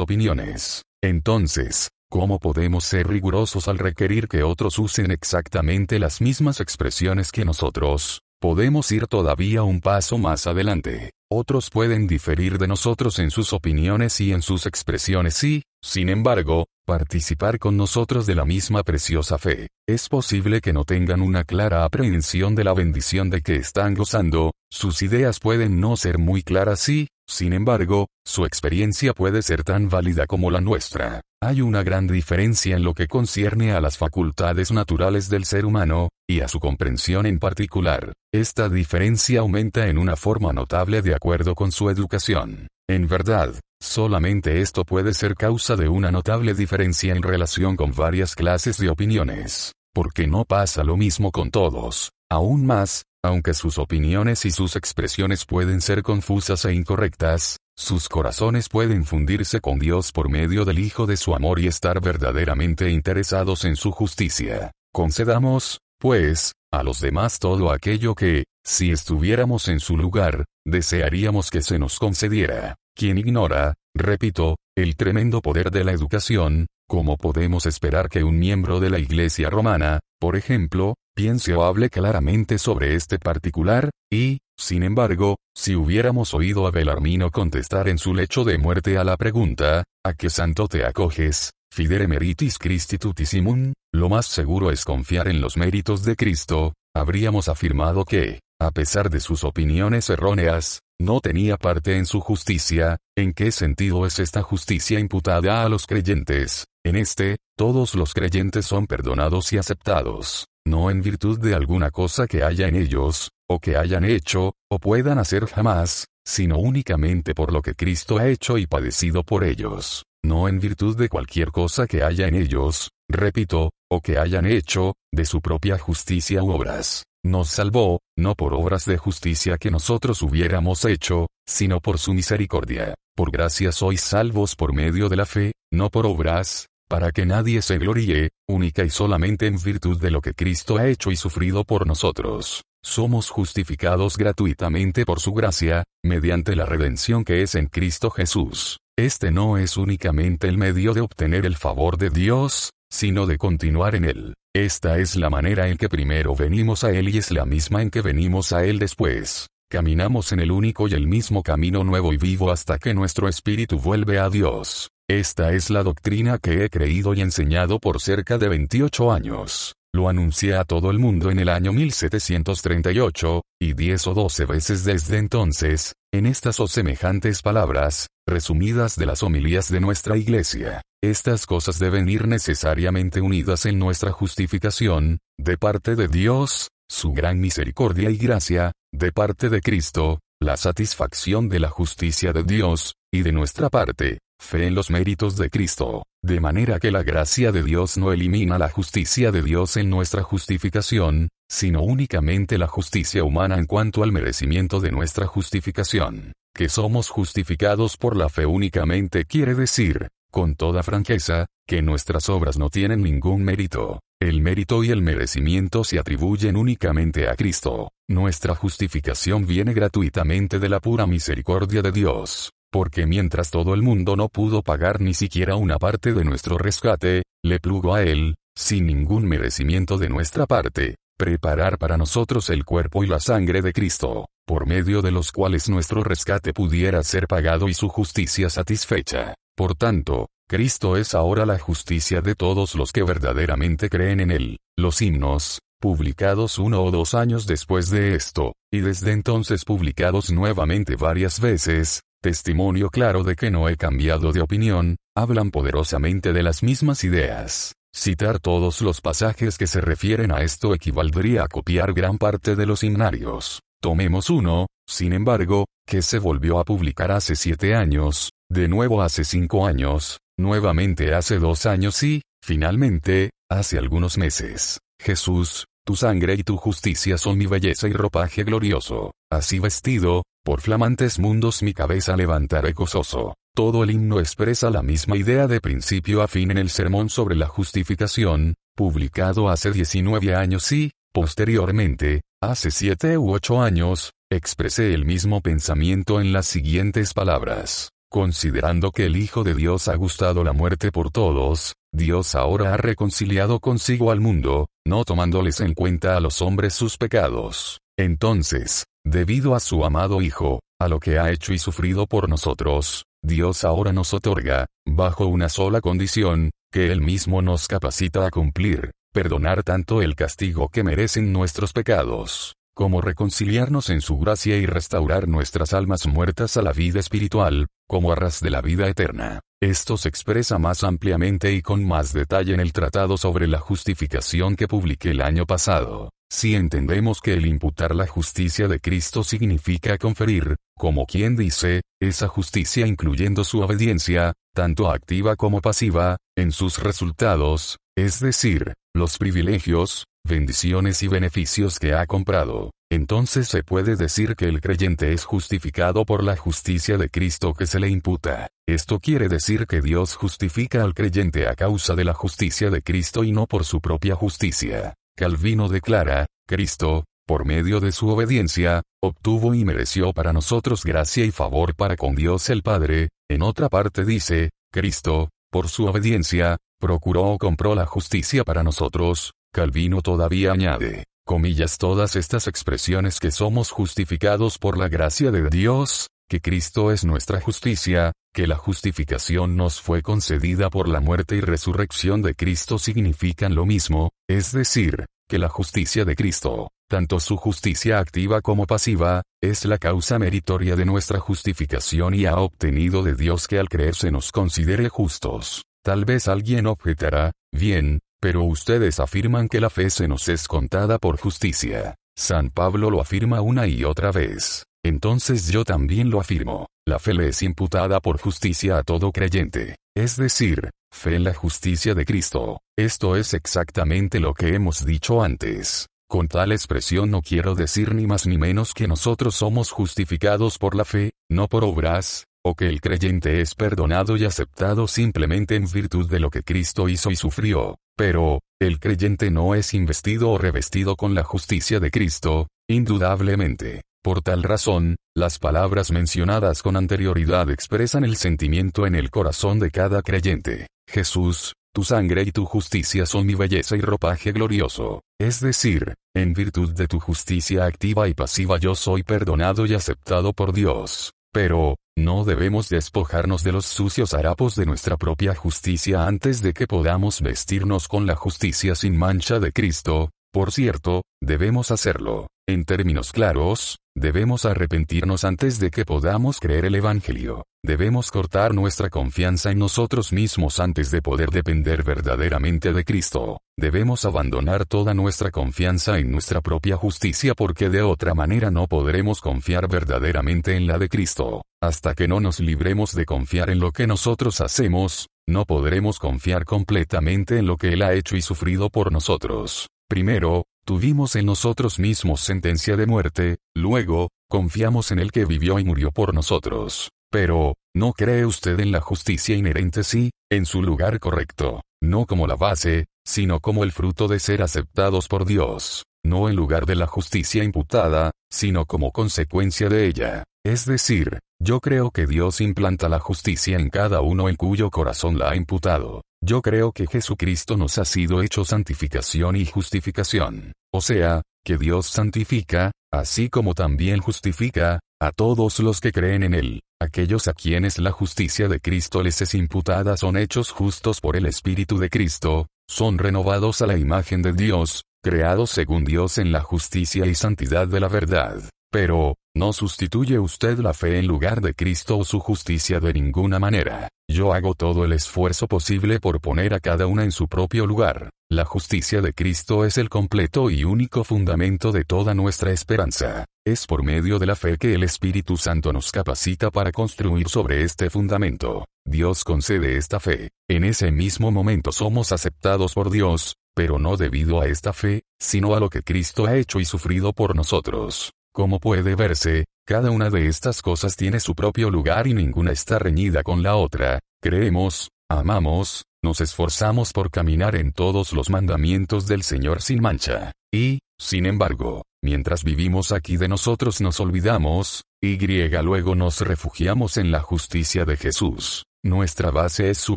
opiniones. 0.00 0.82
Entonces, 1.02 1.90
¿cómo 2.10 2.40
podemos 2.40 2.84
ser 2.84 3.06
rigurosos 3.08 3.68
al 3.68 3.78
requerir 3.78 4.26
que 4.26 4.42
otros 4.42 4.78
usen 4.78 5.10
exactamente 5.10 5.98
las 5.98 6.22
mismas 6.22 6.60
expresiones 6.60 7.30
que 7.30 7.44
nosotros? 7.44 8.22
Podemos 8.38 8.92
ir 8.92 9.06
todavía 9.06 9.62
un 9.62 9.80
paso 9.80 10.18
más 10.18 10.46
adelante. 10.46 11.12
Otros 11.30 11.70
pueden 11.70 12.06
diferir 12.06 12.58
de 12.58 12.68
nosotros 12.68 13.18
en 13.18 13.30
sus 13.30 13.54
opiniones 13.54 14.20
y 14.20 14.32
en 14.32 14.42
sus 14.42 14.66
expresiones 14.66 15.42
y, 15.42 15.62
sin 15.82 16.10
embargo, 16.10 16.66
participar 16.86 17.58
con 17.58 17.78
nosotros 17.78 18.26
de 18.26 18.34
la 18.34 18.44
misma 18.44 18.82
preciosa 18.82 19.38
fe. 19.38 19.68
Es 19.88 20.10
posible 20.10 20.60
que 20.60 20.74
no 20.74 20.84
tengan 20.84 21.22
una 21.22 21.44
clara 21.44 21.84
aprehensión 21.84 22.54
de 22.54 22.64
la 22.64 22.74
bendición 22.74 23.30
de 23.30 23.40
que 23.40 23.56
están 23.56 23.94
gozando, 23.94 24.52
sus 24.70 25.00
ideas 25.00 25.40
pueden 25.40 25.80
no 25.80 25.96
ser 25.96 26.18
muy 26.18 26.42
claras 26.42 26.86
y, 26.90 27.08
sin 27.26 27.54
embargo, 27.54 28.08
su 28.26 28.44
experiencia 28.44 29.14
puede 29.14 29.40
ser 29.40 29.64
tan 29.64 29.88
válida 29.88 30.26
como 30.26 30.50
la 30.50 30.60
nuestra. 30.60 31.22
Hay 31.46 31.60
una 31.60 31.84
gran 31.84 32.08
diferencia 32.08 32.74
en 32.74 32.82
lo 32.82 32.92
que 32.92 33.06
concierne 33.06 33.70
a 33.70 33.80
las 33.80 33.96
facultades 33.96 34.72
naturales 34.72 35.28
del 35.28 35.44
ser 35.44 35.64
humano, 35.64 36.08
y 36.28 36.40
a 36.40 36.48
su 36.48 36.58
comprensión 36.58 37.24
en 37.24 37.38
particular. 37.38 38.12
Esta 38.34 38.68
diferencia 38.68 39.38
aumenta 39.38 39.86
en 39.86 39.96
una 39.96 40.16
forma 40.16 40.52
notable 40.52 41.02
de 41.02 41.14
acuerdo 41.14 41.54
con 41.54 41.70
su 41.70 41.88
educación. 41.88 42.66
En 42.90 43.06
verdad, 43.06 43.54
solamente 43.80 44.60
esto 44.60 44.84
puede 44.84 45.14
ser 45.14 45.36
causa 45.36 45.76
de 45.76 45.88
una 45.88 46.10
notable 46.10 46.52
diferencia 46.52 47.14
en 47.14 47.22
relación 47.22 47.76
con 47.76 47.92
varias 47.92 48.34
clases 48.34 48.76
de 48.78 48.88
opiniones, 48.88 49.72
porque 49.94 50.26
no 50.26 50.46
pasa 50.46 50.82
lo 50.82 50.96
mismo 50.96 51.30
con 51.30 51.52
todos. 51.52 52.10
Aún 52.28 52.66
más, 52.66 53.04
aunque 53.26 53.54
sus 53.54 53.78
opiniones 53.78 54.44
y 54.44 54.50
sus 54.50 54.76
expresiones 54.76 55.44
pueden 55.44 55.80
ser 55.80 56.02
confusas 56.02 56.64
e 56.64 56.72
incorrectas, 56.72 57.58
sus 57.76 58.08
corazones 58.08 58.68
pueden 58.68 59.04
fundirse 59.04 59.60
con 59.60 59.78
Dios 59.78 60.12
por 60.12 60.30
medio 60.30 60.64
del 60.64 60.78
Hijo 60.78 61.06
de 61.06 61.16
su 61.16 61.34
amor 61.34 61.60
y 61.60 61.66
estar 61.66 62.00
verdaderamente 62.00 62.90
interesados 62.90 63.64
en 63.64 63.76
su 63.76 63.92
justicia. 63.92 64.72
Concedamos, 64.92 65.80
pues, 65.98 66.52
a 66.72 66.82
los 66.82 67.00
demás 67.00 67.38
todo 67.38 67.70
aquello 67.70 68.14
que, 68.14 68.44
si 68.64 68.90
estuviéramos 68.90 69.68
en 69.68 69.80
su 69.80 69.96
lugar, 69.96 70.46
desearíamos 70.64 71.50
que 71.50 71.62
se 71.62 71.78
nos 71.78 71.98
concediera. 71.98 72.76
Quien 72.96 73.18
ignora, 73.18 73.74
repito, 73.94 74.56
el 74.74 74.96
tremendo 74.96 75.42
poder 75.42 75.70
de 75.70 75.84
la 75.84 75.92
educación, 75.92 76.66
¿cómo 76.86 77.16
podemos 77.16 77.66
esperar 77.66 78.08
que 78.08 78.24
un 78.24 78.38
miembro 78.38 78.80
de 78.80 78.90
la 78.90 78.98
Iglesia 78.98 79.50
romana, 79.50 80.00
por 80.20 80.36
ejemplo, 80.36 80.94
piense 81.14 81.54
o 81.54 81.64
hable 81.64 81.90
claramente 81.90 82.58
sobre 82.58 82.94
este 82.94 83.18
particular? 83.18 83.90
Y, 84.10 84.38
sin 84.58 84.82
embargo, 84.82 85.36
si 85.54 85.74
hubiéramos 85.74 86.34
oído 86.34 86.66
a 86.66 86.70
Belarmino 86.70 87.30
contestar 87.30 87.88
en 87.88 87.98
su 87.98 88.14
lecho 88.14 88.44
de 88.44 88.58
muerte 88.58 88.98
a 88.98 89.04
la 89.04 89.16
pregunta, 89.16 89.84
¿a 90.04 90.14
qué 90.14 90.30
santo 90.30 90.68
te 90.68 90.84
acoges? 90.84 91.52
Fidere 91.72 92.06
meritis 92.06 92.58
Christi 92.58 92.98
tutissimum, 92.98 93.72
lo 93.92 94.08
más 94.08 94.26
seguro 94.26 94.70
es 94.70 94.84
confiar 94.84 95.28
en 95.28 95.40
los 95.40 95.56
méritos 95.56 96.04
de 96.04 96.16
Cristo, 96.16 96.74
habríamos 96.94 97.48
afirmado 97.48 98.04
que, 98.04 98.40
a 98.58 98.70
pesar 98.70 99.10
de 99.10 99.20
sus 99.20 99.44
opiniones 99.44 100.08
erróneas, 100.08 100.80
no 100.98 101.20
tenía 101.20 101.58
parte 101.58 101.98
en 101.98 102.06
su 102.06 102.20
justicia, 102.20 102.96
¿en 103.16 103.34
qué 103.34 103.52
sentido 103.52 104.06
es 104.06 104.18
esta 104.18 104.42
justicia 104.42 104.98
imputada 104.98 105.62
a 105.62 105.68
los 105.68 105.86
creyentes? 105.86 106.64
En 106.86 106.94
este, 106.94 107.38
todos 107.56 107.96
los 107.96 108.14
creyentes 108.14 108.64
son 108.64 108.86
perdonados 108.86 109.52
y 109.52 109.58
aceptados, 109.58 110.46
no 110.64 110.88
en 110.88 111.02
virtud 111.02 111.40
de 111.40 111.52
alguna 111.52 111.90
cosa 111.90 112.28
que 112.28 112.44
haya 112.44 112.68
en 112.68 112.76
ellos, 112.76 113.32
o 113.50 113.58
que 113.58 113.76
hayan 113.76 114.04
hecho, 114.04 114.54
o 114.70 114.78
puedan 114.78 115.18
hacer 115.18 115.46
jamás, 115.46 116.06
sino 116.24 116.58
únicamente 116.58 117.34
por 117.34 117.52
lo 117.52 117.60
que 117.60 117.74
Cristo 117.74 118.18
ha 118.18 118.28
hecho 118.28 118.56
y 118.56 118.68
padecido 118.68 119.24
por 119.24 119.42
ellos, 119.42 120.04
no 120.24 120.46
en 120.46 120.60
virtud 120.60 120.96
de 120.96 121.08
cualquier 121.08 121.50
cosa 121.50 121.88
que 121.88 122.04
haya 122.04 122.28
en 122.28 122.36
ellos, 122.36 122.92
repito, 123.10 123.72
o 123.90 124.00
que 124.00 124.18
hayan 124.18 124.46
hecho, 124.46 124.94
de 125.12 125.24
su 125.24 125.40
propia 125.40 125.78
justicia 125.78 126.44
u 126.44 126.52
obras. 126.52 127.02
Nos 127.24 127.48
salvó, 127.48 127.98
no 128.16 128.36
por 128.36 128.54
obras 128.54 128.84
de 128.84 128.96
justicia 128.96 129.58
que 129.58 129.72
nosotros 129.72 130.22
hubiéramos 130.22 130.84
hecho, 130.84 131.26
sino 131.48 131.80
por 131.80 131.98
su 131.98 132.14
misericordia. 132.14 132.94
Por 133.16 133.32
gracia 133.32 133.72
sois 133.72 134.02
salvos 134.02 134.54
por 134.54 134.72
medio 134.72 135.08
de 135.08 135.16
la 135.16 135.26
fe, 135.26 135.52
no 135.72 135.90
por 135.90 136.06
obras, 136.06 136.68
para 136.88 137.12
que 137.12 137.26
nadie 137.26 137.62
se 137.62 137.78
gloríe, 137.78 138.30
única 138.48 138.84
y 138.84 138.90
solamente 138.90 139.46
en 139.46 139.60
virtud 139.62 140.00
de 140.00 140.10
lo 140.10 140.20
que 140.20 140.34
Cristo 140.34 140.78
ha 140.78 140.86
hecho 140.86 141.10
y 141.10 141.16
sufrido 141.16 141.64
por 141.64 141.86
nosotros. 141.86 142.62
Somos 142.82 143.30
justificados 143.30 144.16
gratuitamente 144.16 145.04
por 145.04 145.20
su 145.20 145.32
gracia, 145.32 145.84
mediante 146.04 146.54
la 146.54 146.66
redención 146.66 147.24
que 147.24 147.42
es 147.42 147.54
en 147.54 147.66
Cristo 147.66 148.10
Jesús. 148.10 148.78
Este 148.96 149.30
no 149.30 149.58
es 149.58 149.76
únicamente 149.76 150.48
el 150.48 150.56
medio 150.58 150.94
de 150.94 151.00
obtener 151.00 151.44
el 151.44 151.56
favor 151.56 151.98
de 151.98 152.10
Dios, 152.10 152.70
sino 152.90 153.26
de 153.26 153.38
continuar 153.38 153.94
en 153.94 154.04
él. 154.04 154.34
Esta 154.56 154.98
es 154.98 155.16
la 155.16 155.28
manera 155.28 155.68
en 155.68 155.76
que 155.76 155.90
primero 155.90 156.34
venimos 156.34 156.82
a 156.82 156.90
Él 156.90 157.10
y 157.10 157.18
es 157.18 157.30
la 157.30 157.44
misma 157.44 157.82
en 157.82 157.90
que 157.90 158.00
venimos 158.00 158.52
a 158.52 158.64
Él 158.64 158.78
después. 158.78 159.48
Caminamos 159.68 160.32
en 160.32 160.40
el 160.40 160.50
único 160.50 160.88
y 160.88 160.94
el 160.94 161.06
mismo 161.06 161.42
camino 161.42 161.84
nuevo 161.84 162.14
y 162.14 162.16
vivo 162.16 162.50
hasta 162.50 162.78
que 162.78 162.94
nuestro 162.94 163.28
espíritu 163.28 163.78
vuelve 163.78 164.18
a 164.18 164.30
Dios. 164.30 164.88
Esta 165.08 165.52
es 165.52 165.70
la 165.70 165.84
doctrina 165.84 166.38
que 166.38 166.64
he 166.64 166.68
creído 166.68 167.14
y 167.14 167.20
enseñado 167.20 167.78
por 167.78 168.00
cerca 168.00 168.38
de 168.38 168.48
28 168.48 169.12
años. 169.12 169.76
Lo 169.94 170.08
anuncié 170.08 170.56
a 170.56 170.64
todo 170.64 170.90
el 170.90 170.98
mundo 170.98 171.30
en 171.30 171.38
el 171.38 171.48
año 171.48 171.72
1738, 171.72 173.42
y 173.62 173.74
10 173.74 174.06
o 174.08 174.14
12 174.14 174.44
veces 174.46 174.82
desde 174.82 175.18
entonces, 175.18 175.94
en 176.12 176.26
estas 176.26 176.58
o 176.58 176.66
semejantes 176.66 177.42
palabras, 177.42 178.08
resumidas 178.26 178.96
de 178.96 179.06
las 179.06 179.22
homilías 179.22 179.70
de 179.70 179.78
nuestra 179.78 180.16
iglesia. 180.16 180.82
Estas 181.00 181.46
cosas 181.46 181.78
deben 181.78 182.08
ir 182.08 182.26
necesariamente 182.26 183.20
unidas 183.20 183.64
en 183.64 183.78
nuestra 183.78 184.10
justificación, 184.10 185.18
de 185.38 185.56
parte 185.56 185.94
de 185.94 186.08
Dios, 186.08 186.70
su 186.90 187.12
gran 187.12 187.38
misericordia 187.38 188.10
y 188.10 188.16
gracia, 188.16 188.72
de 188.92 189.12
parte 189.12 189.50
de 189.50 189.60
Cristo, 189.60 190.18
la 190.40 190.56
satisfacción 190.56 191.48
de 191.48 191.60
la 191.60 191.70
justicia 191.70 192.32
de 192.32 192.42
Dios, 192.42 192.96
y 193.14 193.22
de 193.22 193.30
nuestra 193.30 193.70
parte, 193.70 194.18
fe 194.38 194.66
en 194.66 194.74
los 194.74 194.90
méritos 194.90 195.36
de 195.36 195.50
Cristo, 195.50 196.04
de 196.22 196.40
manera 196.40 196.78
que 196.78 196.90
la 196.90 197.02
gracia 197.02 197.52
de 197.52 197.62
Dios 197.62 197.96
no 197.96 198.12
elimina 198.12 198.58
la 198.58 198.68
justicia 198.68 199.32
de 199.32 199.42
Dios 199.42 199.76
en 199.76 199.90
nuestra 199.90 200.22
justificación, 200.22 201.28
sino 201.48 201.82
únicamente 201.82 202.58
la 202.58 202.66
justicia 202.66 203.24
humana 203.24 203.56
en 203.58 203.66
cuanto 203.66 204.02
al 204.02 204.12
merecimiento 204.12 204.80
de 204.80 204.92
nuestra 204.92 205.26
justificación. 205.26 206.32
Que 206.54 206.68
somos 206.68 207.10
justificados 207.10 207.96
por 207.96 208.16
la 208.16 208.28
fe 208.28 208.46
únicamente 208.46 209.24
quiere 209.24 209.54
decir, 209.54 210.08
con 210.30 210.54
toda 210.54 210.82
franqueza, 210.82 211.46
que 211.66 211.82
nuestras 211.82 212.28
obras 212.28 212.58
no 212.58 212.70
tienen 212.70 213.02
ningún 213.02 213.42
mérito. 213.44 214.00
El 214.20 214.40
mérito 214.40 214.82
y 214.82 214.90
el 214.90 215.02
merecimiento 215.02 215.84
se 215.84 215.98
atribuyen 215.98 216.56
únicamente 216.56 217.28
a 217.28 217.36
Cristo. 217.36 217.90
Nuestra 218.08 218.54
justificación 218.54 219.46
viene 219.46 219.74
gratuitamente 219.74 220.58
de 220.58 220.68
la 220.70 220.80
pura 220.80 221.06
misericordia 221.06 221.82
de 221.82 221.92
Dios 221.92 222.52
porque 222.70 223.06
mientras 223.06 223.50
todo 223.50 223.74
el 223.74 223.82
mundo 223.82 224.16
no 224.16 224.28
pudo 224.28 224.62
pagar 224.62 225.00
ni 225.00 225.14
siquiera 225.14 225.56
una 225.56 225.78
parte 225.78 226.12
de 226.12 226.24
nuestro 226.24 226.58
rescate, 226.58 227.22
le 227.44 227.60
plugo 227.60 227.94
a 227.94 228.02
él, 228.02 228.36
sin 228.56 228.86
ningún 228.86 229.26
merecimiento 229.26 229.98
de 229.98 230.08
nuestra 230.08 230.46
parte, 230.46 230.96
preparar 231.16 231.78
para 231.78 231.96
nosotros 231.96 232.50
el 232.50 232.64
cuerpo 232.64 233.04
y 233.04 233.06
la 233.06 233.20
sangre 233.20 233.62
de 233.62 233.72
Cristo, 233.72 234.28
por 234.46 234.66
medio 234.66 235.02
de 235.02 235.10
los 235.10 235.32
cuales 235.32 235.68
nuestro 235.68 236.04
rescate 236.04 236.52
pudiera 236.52 237.02
ser 237.02 237.26
pagado 237.26 237.68
y 237.68 237.74
su 237.74 237.88
justicia 237.88 238.50
satisfecha. 238.50 239.34
Por 239.56 239.74
tanto, 239.74 240.28
Cristo 240.48 240.96
es 240.96 241.14
ahora 241.14 241.46
la 241.46 241.58
justicia 241.58 242.20
de 242.20 242.34
todos 242.34 242.74
los 242.74 242.92
que 242.92 243.02
verdaderamente 243.02 243.88
creen 243.88 244.20
en 244.20 244.30
Él. 244.30 244.58
Los 244.76 245.02
himnos, 245.02 245.60
publicados 245.80 246.58
uno 246.58 246.82
o 246.82 246.90
dos 246.90 247.14
años 247.14 247.46
después 247.46 247.90
de 247.90 248.14
esto, 248.14 248.54
y 248.72 248.80
desde 248.80 249.12
entonces 249.12 249.64
publicados 249.64 250.30
nuevamente 250.30 250.96
varias 250.96 251.40
veces, 251.40 252.02
testimonio 252.20 252.90
claro 252.90 253.22
de 253.22 253.36
que 253.36 253.50
no 253.50 253.68
he 253.68 253.76
cambiado 253.76 254.32
de 254.32 254.40
opinión, 254.40 254.96
hablan 255.16 255.50
poderosamente 255.50 256.32
de 256.32 256.42
las 256.42 256.62
mismas 256.62 257.04
ideas. 257.04 257.74
Citar 257.94 258.40
todos 258.40 258.82
los 258.82 259.00
pasajes 259.00 259.56
que 259.56 259.66
se 259.66 259.80
refieren 259.80 260.30
a 260.30 260.42
esto 260.42 260.74
equivaldría 260.74 261.44
a 261.44 261.48
copiar 261.48 261.94
gran 261.94 262.18
parte 262.18 262.54
de 262.54 262.66
los 262.66 262.84
himnarios. 262.84 263.60
Tomemos 263.80 264.30
uno, 264.30 264.66
sin 264.86 265.12
embargo, 265.12 265.66
que 265.86 266.02
se 266.02 266.18
volvió 266.18 266.58
a 266.58 266.64
publicar 266.64 267.10
hace 267.10 267.36
siete 267.36 267.74
años, 267.74 268.32
de 268.50 268.68
nuevo 268.68 269.02
hace 269.02 269.24
cinco 269.24 269.66
años, 269.66 270.18
nuevamente 270.38 271.14
hace 271.14 271.38
dos 271.38 271.66
años 271.66 272.02
y, 272.02 272.22
finalmente, 272.42 273.30
hace 273.50 273.78
algunos 273.78 274.18
meses. 274.18 274.78
Jesús, 275.00 275.66
tu 275.86 275.96
sangre 275.96 276.34
y 276.34 276.42
tu 276.42 276.56
justicia 276.56 277.16
son 277.16 277.38
mi 277.38 277.46
belleza 277.46 277.88
y 277.88 277.92
ropaje 277.92 278.44
glorioso. 278.44 279.12
Así 279.30 279.58
vestido, 279.60 280.24
por 280.44 280.60
flamantes 280.60 281.18
mundos 281.18 281.62
mi 281.62 281.72
cabeza 281.72 282.16
levantaré 282.16 282.72
gozoso. 282.72 283.34
Todo 283.54 283.84
el 283.84 283.92
himno 283.92 284.20
expresa 284.20 284.68
la 284.68 284.82
misma 284.82 285.16
idea 285.16 285.46
de 285.46 285.60
principio 285.60 286.22
a 286.22 286.28
fin 286.28 286.50
en 286.50 286.58
el 286.58 286.68
sermón 286.70 287.08
sobre 287.08 287.36
la 287.36 287.46
justificación, 287.46 288.54
publicado 288.76 289.48
hace 289.48 289.70
19 289.70 290.34
años 290.34 290.70
y, 290.72 290.90
Posteriormente, 291.16 292.20
hace 292.42 292.70
siete 292.70 293.16
u 293.16 293.32
ocho 293.32 293.62
años, 293.62 294.12
expresé 294.30 294.92
el 294.92 295.06
mismo 295.06 295.40
pensamiento 295.40 296.20
en 296.20 296.34
las 296.34 296.44
siguientes 296.46 297.14
palabras. 297.14 297.88
Considerando 298.10 298.90
que 298.90 299.06
el 299.06 299.16
Hijo 299.16 299.42
de 299.42 299.54
Dios 299.54 299.88
ha 299.88 299.94
gustado 299.94 300.44
la 300.44 300.52
muerte 300.52 300.92
por 300.92 301.10
todos, 301.10 301.72
Dios 301.90 302.34
ahora 302.34 302.74
ha 302.74 302.76
reconciliado 302.76 303.60
consigo 303.60 304.10
al 304.10 304.20
mundo, 304.20 304.66
no 304.86 305.04
tomándoles 305.04 305.60
en 305.60 305.74
cuenta 305.74 306.16
a 306.16 306.20
los 306.20 306.40
hombres 306.40 306.72
sus 306.72 306.96
pecados. 306.96 307.80
Entonces, 307.98 308.84
debido 309.04 309.54
a 309.54 309.60
su 309.60 309.84
amado 309.84 310.22
Hijo, 310.22 310.60
a 310.80 310.88
lo 310.88 311.00
que 311.00 311.18
ha 311.18 311.30
hecho 311.30 311.52
y 311.52 311.58
sufrido 311.58 312.06
por 312.06 312.28
nosotros, 312.28 313.04
Dios 313.22 313.64
ahora 313.64 313.92
nos 313.92 314.14
otorga, 314.14 314.66
bajo 314.86 315.26
una 315.26 315.48
sola 315.48 315.80
condición, 315.80 316.50
que 316.72 316.92
Él 316.92 317.00
mismo 317.00 317.42
nos 317.42 317.66
capacita 317.66 318.26
a 318.26 318.30
cumplir, 318.30 318.92
perdonar 319.12 319.64
tanto 319.64 320.02
el 320.02 320.14
castigo 320.14 320.68
que 320.68 320.84
merecen 320.84 321.32
nuestros 321.32 321.72
pecados, 321.72 322.54
como 322.74 323.00
reconciliarnos 323.00 323.90
en 323.90 324.00
su 324.00 324.18
gracia 324.18 324.56
y 324.56 324.66
restaurar 324.66 325.26
nuestras 325.26 325.72
almas 325.72 326.06
muertas 326.06 326.56
a 326.56 326.62
la 326.62 326.72
vida 326.72 327.00
espiritual, 327.00 327.66
como 327.88 328.12
arras 328.12 328.40
de 328.40 328.50
la 328.50 328.60
vida 328.60 328.88
eterna. 328.88 329.40
Esto 329.62 329.96
se 329.96 330.08
expresa 330.08 330.58
más 330.58 330.84
ampliamente 330.84 331.52
y 331.52 331.62
con 331.62 331.84
más 331.84 332.12
detalle 332.12 332.52
en 332.52 332.60
el 332.60 332.72
tratado 332.72 333.16
sobre 333.16 333.46
la 333.46 333.58
justificación 333.58 334.54
que 334.54 334.68
publiqué 334.68 335.10
el 335.10 335.22
año 335.22 335.46
pasado. 335.46 336.10
Si 336.30 336.54
entendemos 336.54 337.20
que 337.20 337.34
el 337.34 337.46
imputar 337.46 337.94
la 337.94 338.06
justicia 338.06 338.66
de 338.68 338.80
Cristo 338.80 339.22
significa 339.22 339.96
conferir, 339.96 340.56
como 340.76 341.06
quien 341.06 341.36
dice, 341.36 341.82
esa 342.00 342.28
justicia 342.28 342.86
incluyendo 342.86 343.44
su 343.44 343.60
obediencia, 343.60 344.34
tanto 344.54 344.90
activa 344.90 345.36
como 345.36 345.60
pasiva, 345.60 346.16
en 346.36 346.50
sus 346.52 346.82
resultados, 346.82 347.78
es 347.96 348.20
decir, 348.20 348.74
los 348.94 349.18
privilegios, 349.18 350.04
bendiciones 350.26 351.02
y 351.02 351.08
beneficios 351.08 351.78
que 351.78 351.94
ha 351.94 352.06
comprado. 352.06 352.70
Entonces 352.90 353.48
se 353.48 353.64
puede 353.64 353.96
decir 353.96 354.36
que 354.36 354.46
el 354.46 354.60
creyente 354.60 355.12
es 355.12 355.24
justificado 355.24 356.04
por 356.04 356.22
la 356.22 356.36
justicia 356.36 356.96
de 356.96 357.10
Cristo 357.10 357.52
que 357.52 357.66
se 357.66 357.80
le 357.80 357.88
imputa. 357.88 358.48
Esto 358.66 359.00
quiere 359.00 359.28
decir 359.28 359.66
que 359.66 359.80
Dios 359.80 360.14
justifica 360.14 360.84
al 360.84 360.94
creyente 360.94 361.48
a 361.48 361.54
causa 361.54 361.94
de 361.94 362.04
la 362.04 362.14
justicia 362.14 362.70
de 362.70 362.82
Cristo 362.82 363.24
y 363.24 363.32
no 363.32 363.46
por 363.46 363.64
su 363.64 363.80
propia 363.80 364.14
justicia. 364.14 364.94
Calvino 365.16 365.68
declara, 365.68 366.26
Cristo, 366.46 367.04
por 367.26 367.44
medio 367.44 367.80
de 367.80 367.90
su 367.90 368.08
obediencia, 368.08 368.82
obtuvo 369.02 369.54
y 369.54 369.64
mereció 369.64 370.12
para 370.12 370.32
nosotros 370.32 370.84
gracia 370.84 371.24
y 371.24 371.32
favor 371.32 371.74
para 371.74 371.96
con 371.96 372.14
Dios 372.14 372.50
el 372.50 372.62
Padre, 372.62 373.08
en 373.28 373.42
otra 373.42 373.68
parte 373.68 374.04
dice, 374.04 374.50
Cristo, 374.70 375.30
por 375.50 375.68
su 375.68 375.86
obediencia, 375.86 376.58
procuró 376.78 377.24
o 377.24 377.38
compró 377.38 377.74
la 377.74 377.86
justicia 377.86 378.44
para 378.44 378.62
nosotros, 378.62 379.32
Calvino 379.52 380.02
todavía 380.02 380.52
añade, 380.52 381.04
comillas 381.24 381.78
todas 381.78 382.16
estas 382.16 382.46
expresiones 382.46 383.20
que 383.20 383.30
somos 383.30 383.70
justificados 383.70 384.58
por 384.58 384.78
la 384.78 384.88
gracia 384.88 385.30
de 385.30 385.48
Dios, 385.48 386.08
que 386.28 386.40
Cristo 386.40 386.92
es 386.92 387.04
nuestra 387.04 387.40
justicia, 387.40 388.12
que 388.34 388.46
la 388.46 388.56
justificación 388.56 389.56
nos 389.56 389.80
fue 389.80 390.02
concedida 390.02 390.70
por 390.70 390.88
la 390.88 391.00
muerte 391.00 391.36
y 391.36 391.40
resurrección 391.40 392.20
de 392.22 392.34
Cristo 392.34 392.78
significan 392.78 393.54
lo 393.54 393.64
mismo, 393.64 394.10
es 394.28 394.52
decir, 394.52 395.06
que 395.28 395.38
la 395.38 395.48
justicia 395.48 396.04
de 396.04 396.16
Cristo, 396.16 396.68
tanto 396.88 397.18
su 397.18 397.36
justicia 397.36 397.98
activa 397.98 398.42
como 398.42 398.66
pasiva, 398.66 399.22
es 399.42 399.64
la 399.64 399.78
causa 399.78 400.18
meritoria 400.18 400.76
de 400.76 400.84
nuestra 400.84 401.18
justificación 401.18 402.14
y 402.14 402.26
ha 402.26 402.36
obtenido 402.36 403.02
de 403.02 403.14
Dios 403.14 403.48
que 403.48 403.58
al 403.58 403.68
creer 403.68 403.94
se 403.94 404.10
nos 404.10 404.32
considere 404.32 404.88
justos. 404.88 405.62
Tal 405.82 406.04
vez 406.04 406.28
alguien 406.28 406.66
objetará, 406.66 407.32
bien, 407.52 408.00
pero 408.20 408.44
ustedes 408.44 409.00
afirman 409.00 409.48
que 409.48 409.60
la 409.60 409.70
fe 409.70 409.90
se 409.90 410.08
nos 410.08 410.28
es 410.28 410.48
contada 410.48 410.98
por 410.98 411.18
justicia. 411.18 411.96
San 412.16 412.50
Pablo 412.50 412.90
lo 412.90 413.00
afirma 413.00 413.40
una 413.40 413.66
y 413.66 413.84
otra 413.84 414.10
vez. 414.10 414.64
Entonces 414.84 415.48
yo 415.48 415.64
también 415.64 416.10
lo 416.10 416.20
afirmo. 416.20 416.68
La 416.86 416.98
fe 416.98 417.12
le 417.12 417.28
es 417.28 417.42
imputada 417.42 418.00
por 418.00 418.20
justicia 418.20 418.78
a 418.78 418.82
todo 418.84 419.10
creyente. 419.12 419.76
Es 419.96 420.16
decir, 420.16 420.70
fe 420.92 421.16
en 421.16 421.24
la 421.24 421.34
justicia 421.34 421.94
de 421.94 422.04
Cristo. 422.04 422.60
Esto 422.78 423.16
es 423.16 423.34
exactamente 423.34 424.20
lo 424.20 424.32
que 424.32 424.54
hemos 424.54 424.84
dicho 424.84 425.22
antes. 425.22 425.88
Con 426.08 426.28
tal 426.28 426.52
expresión 426.52 427.10
no 427.10 427.20
quiero 427.20 427.56
decir 427.56 427.94
ni 427.94 428.06
más 428.06 428.26
ni 428.26 428.38
menos 428.38 428.72
que 428.74 428.86
nosotros 428.86 429.34
somos 429.34 429.72
justificados 429.72 430.56
por 430.56 430.76
la 430.76 430.84
fe, 430.84 431.10
no 431.28 431.48
por 431.48 431.64
obras, 431.64 432.26
o 432.44 432.54
que 432.54 432.68
el 432.68 432.80
creyente 432.80 433.40
es 433.40 433.56
perdonado 433.56 434.16
y 434.16 434.24
aceptado 434.24 434.86
simplemente 434.86 435.56
en 435.56 435.66
virtud 435.68 436.08
de 436.08 436.20
lo 436.20 436.30
que 436.30 436.44
Cristo 436.44 436.88
hizo 436.88 437.10
y 437.10 437.16
sufrió. 437.16 437.76
Pero, 437.96 438.40
el 438.60 438.78
creyente 438.78 439.30
no 439.30 439.54
es 439.54 439.72
investido 439.72 440.30
o 440.30 440.38
revestido 440.38 440.96
con 440.96 441.14
la 441.14 441.24
justicia 441.24 441.80
de 441.80 441.90
Cristo, 441.90 442.48
indudablemente. 442.68 443.82
Por 444.02 444.22
tal 444.22 444.42
razón, 444.42 444.96
las 445.16 445.38
palabras 445.38 445.90
mencionadas 445.90 446.62
con 446.62 446.76
anterioridad 446.76 447.50
expresan 447.50 448.04
el 448.04 448.16
sentimiento 448.16 448.86
en 448.86 448.94
el 448.94 449.10
corazón 449.10 449.58
de 449.58 449.70
cada 449.70 450.02
creyente. 450.02 450.68
Jesús, 450.88 451.54
tu 451.74 451.82
sangre 451.82 452.22
y 452.22 452.32
tu 452.32 452.44
justicia 452.44 453.04
son 453.04 453.26
mi 453.26 453.34
belleza 453.34 453.76
y 453.76 453.80
ropaje 453.80 454.32
glorioso. 454.32 455.02
Es 455.18 455.40
decir, 455.40 455.94
en 456.14 456.34
virtud 456.34 456.72
de 456.72 456.86
tu 456.86 457.00
justicia 457.00 457.64
activa 457.64 458.08
y 458.08 458.14
pasiva 458.14 458.58
yo 458.58 458.74
soy 458.74 459.02
perdonado 459.02 459.66
y 459.66 459.74
aceptado 459.74 460.32
por 460.32 460.52
Dios. 460.52 461.12
Pero, 461.36 461.76
no 461.98 462.24
debemos 462.24 462.70
despojarnos 462.70 463.44
de 463.44 463.52
los 463.52 463.66
sucios 463.66 464.14
harapos 464.14 464.56
de 464.56 464.64
nuestra 464.64 464.96
propia 464.96 465.34
justicia 465.34 466.06
antes 466.06 466.40
de 466.40 466.54
que 466.54 466.66
podamos 466.66 467.20
vestirnos 467.20 467.88
con 467.88 468.06
la 468.06 468.16
justicia 468.16 468.74
sin 468.74 468.96
mancha 468.96 469.38
de 469.38 469.52
Cristo, 469.52 470.12
por 470.36 470.52
cierto, 470.52 471.00
debemos 471.22 471.70
hacerlo. 471.70 472.26
En 472.46 472.66
términos 472.66 473.10
claros, 473.10 473.78
debemos 473.96 474.44
arrepentirnos 474.44 475.24
antes 475.24 475.58
de 475.58 475.70
que 475.70 475.86
podamos 475.86 476.40
creer 476.40 476.66
el 476.66 476.74
Evangelio. 476.74 477.46
Debemos 477.64 478.10
cortar 478.10 478.52
nuestra 478.52 478.90
confianza 478.90 479.50
en 479.50 479.60
nosotros 479.60 480.12
mismos 480.12 480.60
antes 480.60 480.90
de 480.90 481.00
poder 481.00 481.30
depender 481.30 481.84
verdaderamente 481.84 482.74
de 482.74 482.84
Cristo. 482.84 483.38
Debemos 483.58 484.04
abandonar 484.04 484.66
toda 484.66 484.92
nuestra 484.92 485.30
confianza 485.30 485.98
en 485.98 486.12
nuestra 486.12 486.42
propia 486.42 486.76
justicia 486.76 487.34
porque 487.34 487.70
de 487.70 487.80
otra 487.80 488.12
manera 488.12 488.50
no 488.50 488.66
podremos 488.66 489.22
confiar 489.22 489.68
verdaderamente 489.68 490.54
en 490.54 490.66
la 490.66 490.76
de 490.76 490.90
Cristo. 490.90 491.46
Hasta 491.62 491.94
que 491.94 492.08
no 492.08 492.20
nos 492.20 492.40
libremos 492.40 492.94
de 492.94 493.06
confiar 493.06 493.48
en 493.48 493.58
lo 493.58 493.72
que 493.72 493.86
nosotros 493.86 494.42
hacemos, 494.42 495.08
no 495.26 495.46
podremos 495.46 495.98
confiar 495.98 496.44
completamente 496.44 497.38
en 497.38 497.46
lo 497.46 497.56
que 497.56 497.72
Él 497.72 497.80
ha 497.80 497.94
hecho 497.94 498.18
y 498.18 498.20
sufrido 498.20 498.68
por 498.68 498.92
nosotros. 498.92 499.68
Primero, 499.88 500.44
Tuvimos 500.66 501.14
en 501.14 501.26
nosotros 501.26 501.78
mismos 501.78 502.22
sentencia 502.22 502.76
de 502.76 502.86
muerte, 502.86 503.36
luego, 503.54 504.10
confiamos 504.28 504.90
en 504.90 504.98
el 504.98 505.12
que 505.12 505.24
vivió 505.24 505.60
y 505.60 505.64
murió 505.64 505.92
por 505.92 506.12
nosotros. 506.12 506.90
Pero, 507.08 507.54
¿no 507.72 507.92
cree 507.92 508.26
usted 508.26 508.58
en 508.58 508.72
la 508.72 508.80
justicia 508.80 509.36
inherente 509.36 509.84
sí, 509.84 510.10
en 510.28 510.44
su 510.44 510.62
lugar 510.62 510.98
correcto, 510.98 511.62
no 511.80 512.04
como 512.04 512.26
la 512.26 512.34
base, 512.34 512.86
sino 513.04 513.38
como 513.38 513.62
el 513.62 513.70
fruto 513.70 514.08
de 514.08 514.18
ser 514.18 514.42
aceptados 514.42 515.06
por 515.06 515.24
Dios, 515.24 515.84
no 516.04 516.28
en 516.28 516.34
lugar 516.34 516.66
de 516.66 516.74
la 516.74 516.88
justicia 516.88 517.44
imputada, 517.44 518.10
sino 518.28 518.66
como 518.66 518.90
consecuencia 518.90 519.68
de 519.68 519.86
ella? 519.86 520.24
Es 520.44 520.66
decir, 520.66 521.20
yo 521.38 521.60
creo 521.60 521.90
que 521.90 522.06
Dios 522.06 522.40
implanta 522.40 522.88
la 522.88 522.98
justicia 522.98 523.58
en 523.58 523.68
cada 523.68 524.00
uno 524.00 524.28
en 524.28 524.36
cuyo 524.36 524.70
corazón 524.70 525.18
la 525.18 525.30
ha 525.30 525.36
imputado. 525.36 526.02
Yo 526.22 526.40
creo 526.42 526.72
que 526.72 526.86
Jesucristo 526.86 527.56
nos 527.56 527.78
ha 527.78 527.84
sido 527.84 528.22
hecho 528.22 528.44
santificación 528.44 529.36
y 529.36 529.44
justificación. 529.44 530.52
O 530.72 530.80
sea, 530.80 531.22
que 531.44 531.58
Dios 531.58 531.86
santifica, 531.86 532.72
así 532.92 533.28
como 533.28 533.54
también 533.54 534.00
justifica, 534.00 534.80
a 535.00 535.12
todos 535.12 535.60
los 535.60 535.80
que 535.80 535.92
creen 535.92 536.22
en 536.22 536.34
Él. 536.34 536.62
Aquellos 536.80 537.28
a 537.28 537.34
quienes 537.34 537.78
la 537.78 537.92
justicia 537.92 538.48
de 538.48 538.60
Cristo 538.60 539.02
les 539.02 539.20
es 539.20 539.34
imputada 539.34 539.96
son 539.96 540.16
hechos 540.16 540.50
justos 540.50 541.00
por 541.00 541.16
el 541.16 541.26
Espíritu 541.26 541.78
de 541.78 541.90
Cristo, 541.90 542.46
son 542.68 542.98
renovados 542.98 543.62
a 543.62 543.66
la 543.66 543.76
imagen 543.76 544.22
de 544.22 544.32
Dios, 544.32 544.84
creados 545.02 545.50
según 545.50 545.84
Dios 545.84 546.18
en 546.18 546.32
la 546.32 546.40
justicia 546.40 547.06
y 547.06 547.14
santidad 547.14 547.68
de 547.68 547.80
la 547.80 547.88
verdad. 547.88 548.42
Pero, 548.72 549.14
no 549.36 549.52
sustituye 549.52 550.18
usted 550.18 550.58
la 550.60 550.72
fe 550.72 550.98
en 550.98 551.06
lugar 551.06 551.42
de 551.42 551.52
Cristo 551.52 551.98
o 551.98 552.04
su 552.06 552.20
justicia 552.20 552.80
de 552.80 552.94
ninguna 552.94 553.38
manera. 553.38 553.88
Yo 554.08 554.32
hago 554.32 554.54
todo 554.54 554.86
el 554.86 554.92
esfuerzo 554.94 555.46
posible 555.46 556.00
por 556.00 556.22
poner 556.22 556.54
a 556.54 556.60
cada 556.60 556.86
una 556.86 557.04
en 557.04 557.12
su 557.12 557.28
propio 557.28 557.66
lugar. 557.66 558.08
La 558.30 558.46
justicia 558.46 559.02
de 559.02 559.12
Cristo 559.12 559.66
es 559.66 559.76
el 559.76 559.90
completo 559.90 560.48
y 560.48 560.64
único 560.64 561.04
fundamento 561.04 561.70
de 561.70 561.84
toda 561.84 562.14
nuestra 562.14 562.50
esperanza. 562.50 563.26
Es 563.46 563.66
por 563.66 563.84
medio 563.84 564.18
de 564.18 564.24
la 564.24 564.36
fe 564.36 564.56
que 564.56 564.72
el 564.72 564.82
Espíritu 564.82 565.36
Santo 565.36 565.70
nos 565.70 565.92
capacita 565.92 566.50
para 566.50 566.72
construir 566.72 567.28
sobre 567.28 567.62
este 567.62 567.90
fundamento. 567.90 568.64
Dios 568.86 569.22
concede 569.22 569.76
esta 569.76 570.00
fe. 570.00 570.30
En 570.48 570.64
ese 570.64 570.90
mismo 570.90 571.30
momento 571.30 571.72
somos 571.72 572.10
aceptados 572.10 572.72
por 572.72 572.90
Dios, 572.90 573.36
pero 573.54 573.78
no 573.78 573.98
debido 573.98 574.40
a 574.40 574.46
esta 574.46 574.72
fe, 574.72 575.02
sino 575.20 575.54
a 575.54 575.60
lo 575.60 575.68
que 575.68 575.82
Cristo 575.82 576.24
ha 576.24 576.36
hecho 576.36 576.58
y 576.58 576.64
sufrido 576.64 577.12
por 577.12 577.36
nosotros. 577.36 578.14
Como 578.36 578.60
puede 578.60 578.94
verse, 578.96 579.46
cada 579.66 579.90
una 579.90 580.10
de 580.10 580.28
estas 580.28 580.60
cosas 580.60 580.94
tiene 580.94 581.20
su 581.20 581.34
propio 581.34 581.70
lugar 581.70 582.06
y 582.06 582.12
ninguna 582.12 582.52
está 582.52 582.78
reñida 582.78 583.22
con 583.22 583.42
la 583.42 583.56
otra. 583.56 584.00
Creemos, 584.20 584.90
amamos, 585.08 585.86
nos 586.04 586.20
esforzamos 586.20 586.92
por 586.92 587.10
caminar 587.10 587.56
en 587.56 587.72
todos 587.72 588.12
los 588.12 588.28
mandamientos 588.28 589.06
del 589.06 589.22
Señor 589.22 589.62
sin 589.62 589.80
mancha. 589.80 590.32
Y, 590.52 590.80
sin 591.00 591.24
embargo, 591.24 591.84
mientras 592.04 592.44
vivimos 592.44 592.92
aquí 592.92 593.16
de 593.16 593.28
nosotros 593.28 593.80
nos 593.80 594.00
olvidamos, 594.00 594.82
y 595.02 595.16
luego 595.62 595.94
nos 595.94 596.20
refugiamos 596.20 596.98
en 596.98 597.12
la 597.12 597.20
justicia 597.20 597.86
de 597.86 597.96
Jesús. 597.96 598.64
Nuestra 598.84 599.30
base 599.30 599.70
es 599.70 599.78
su 599.78 599.96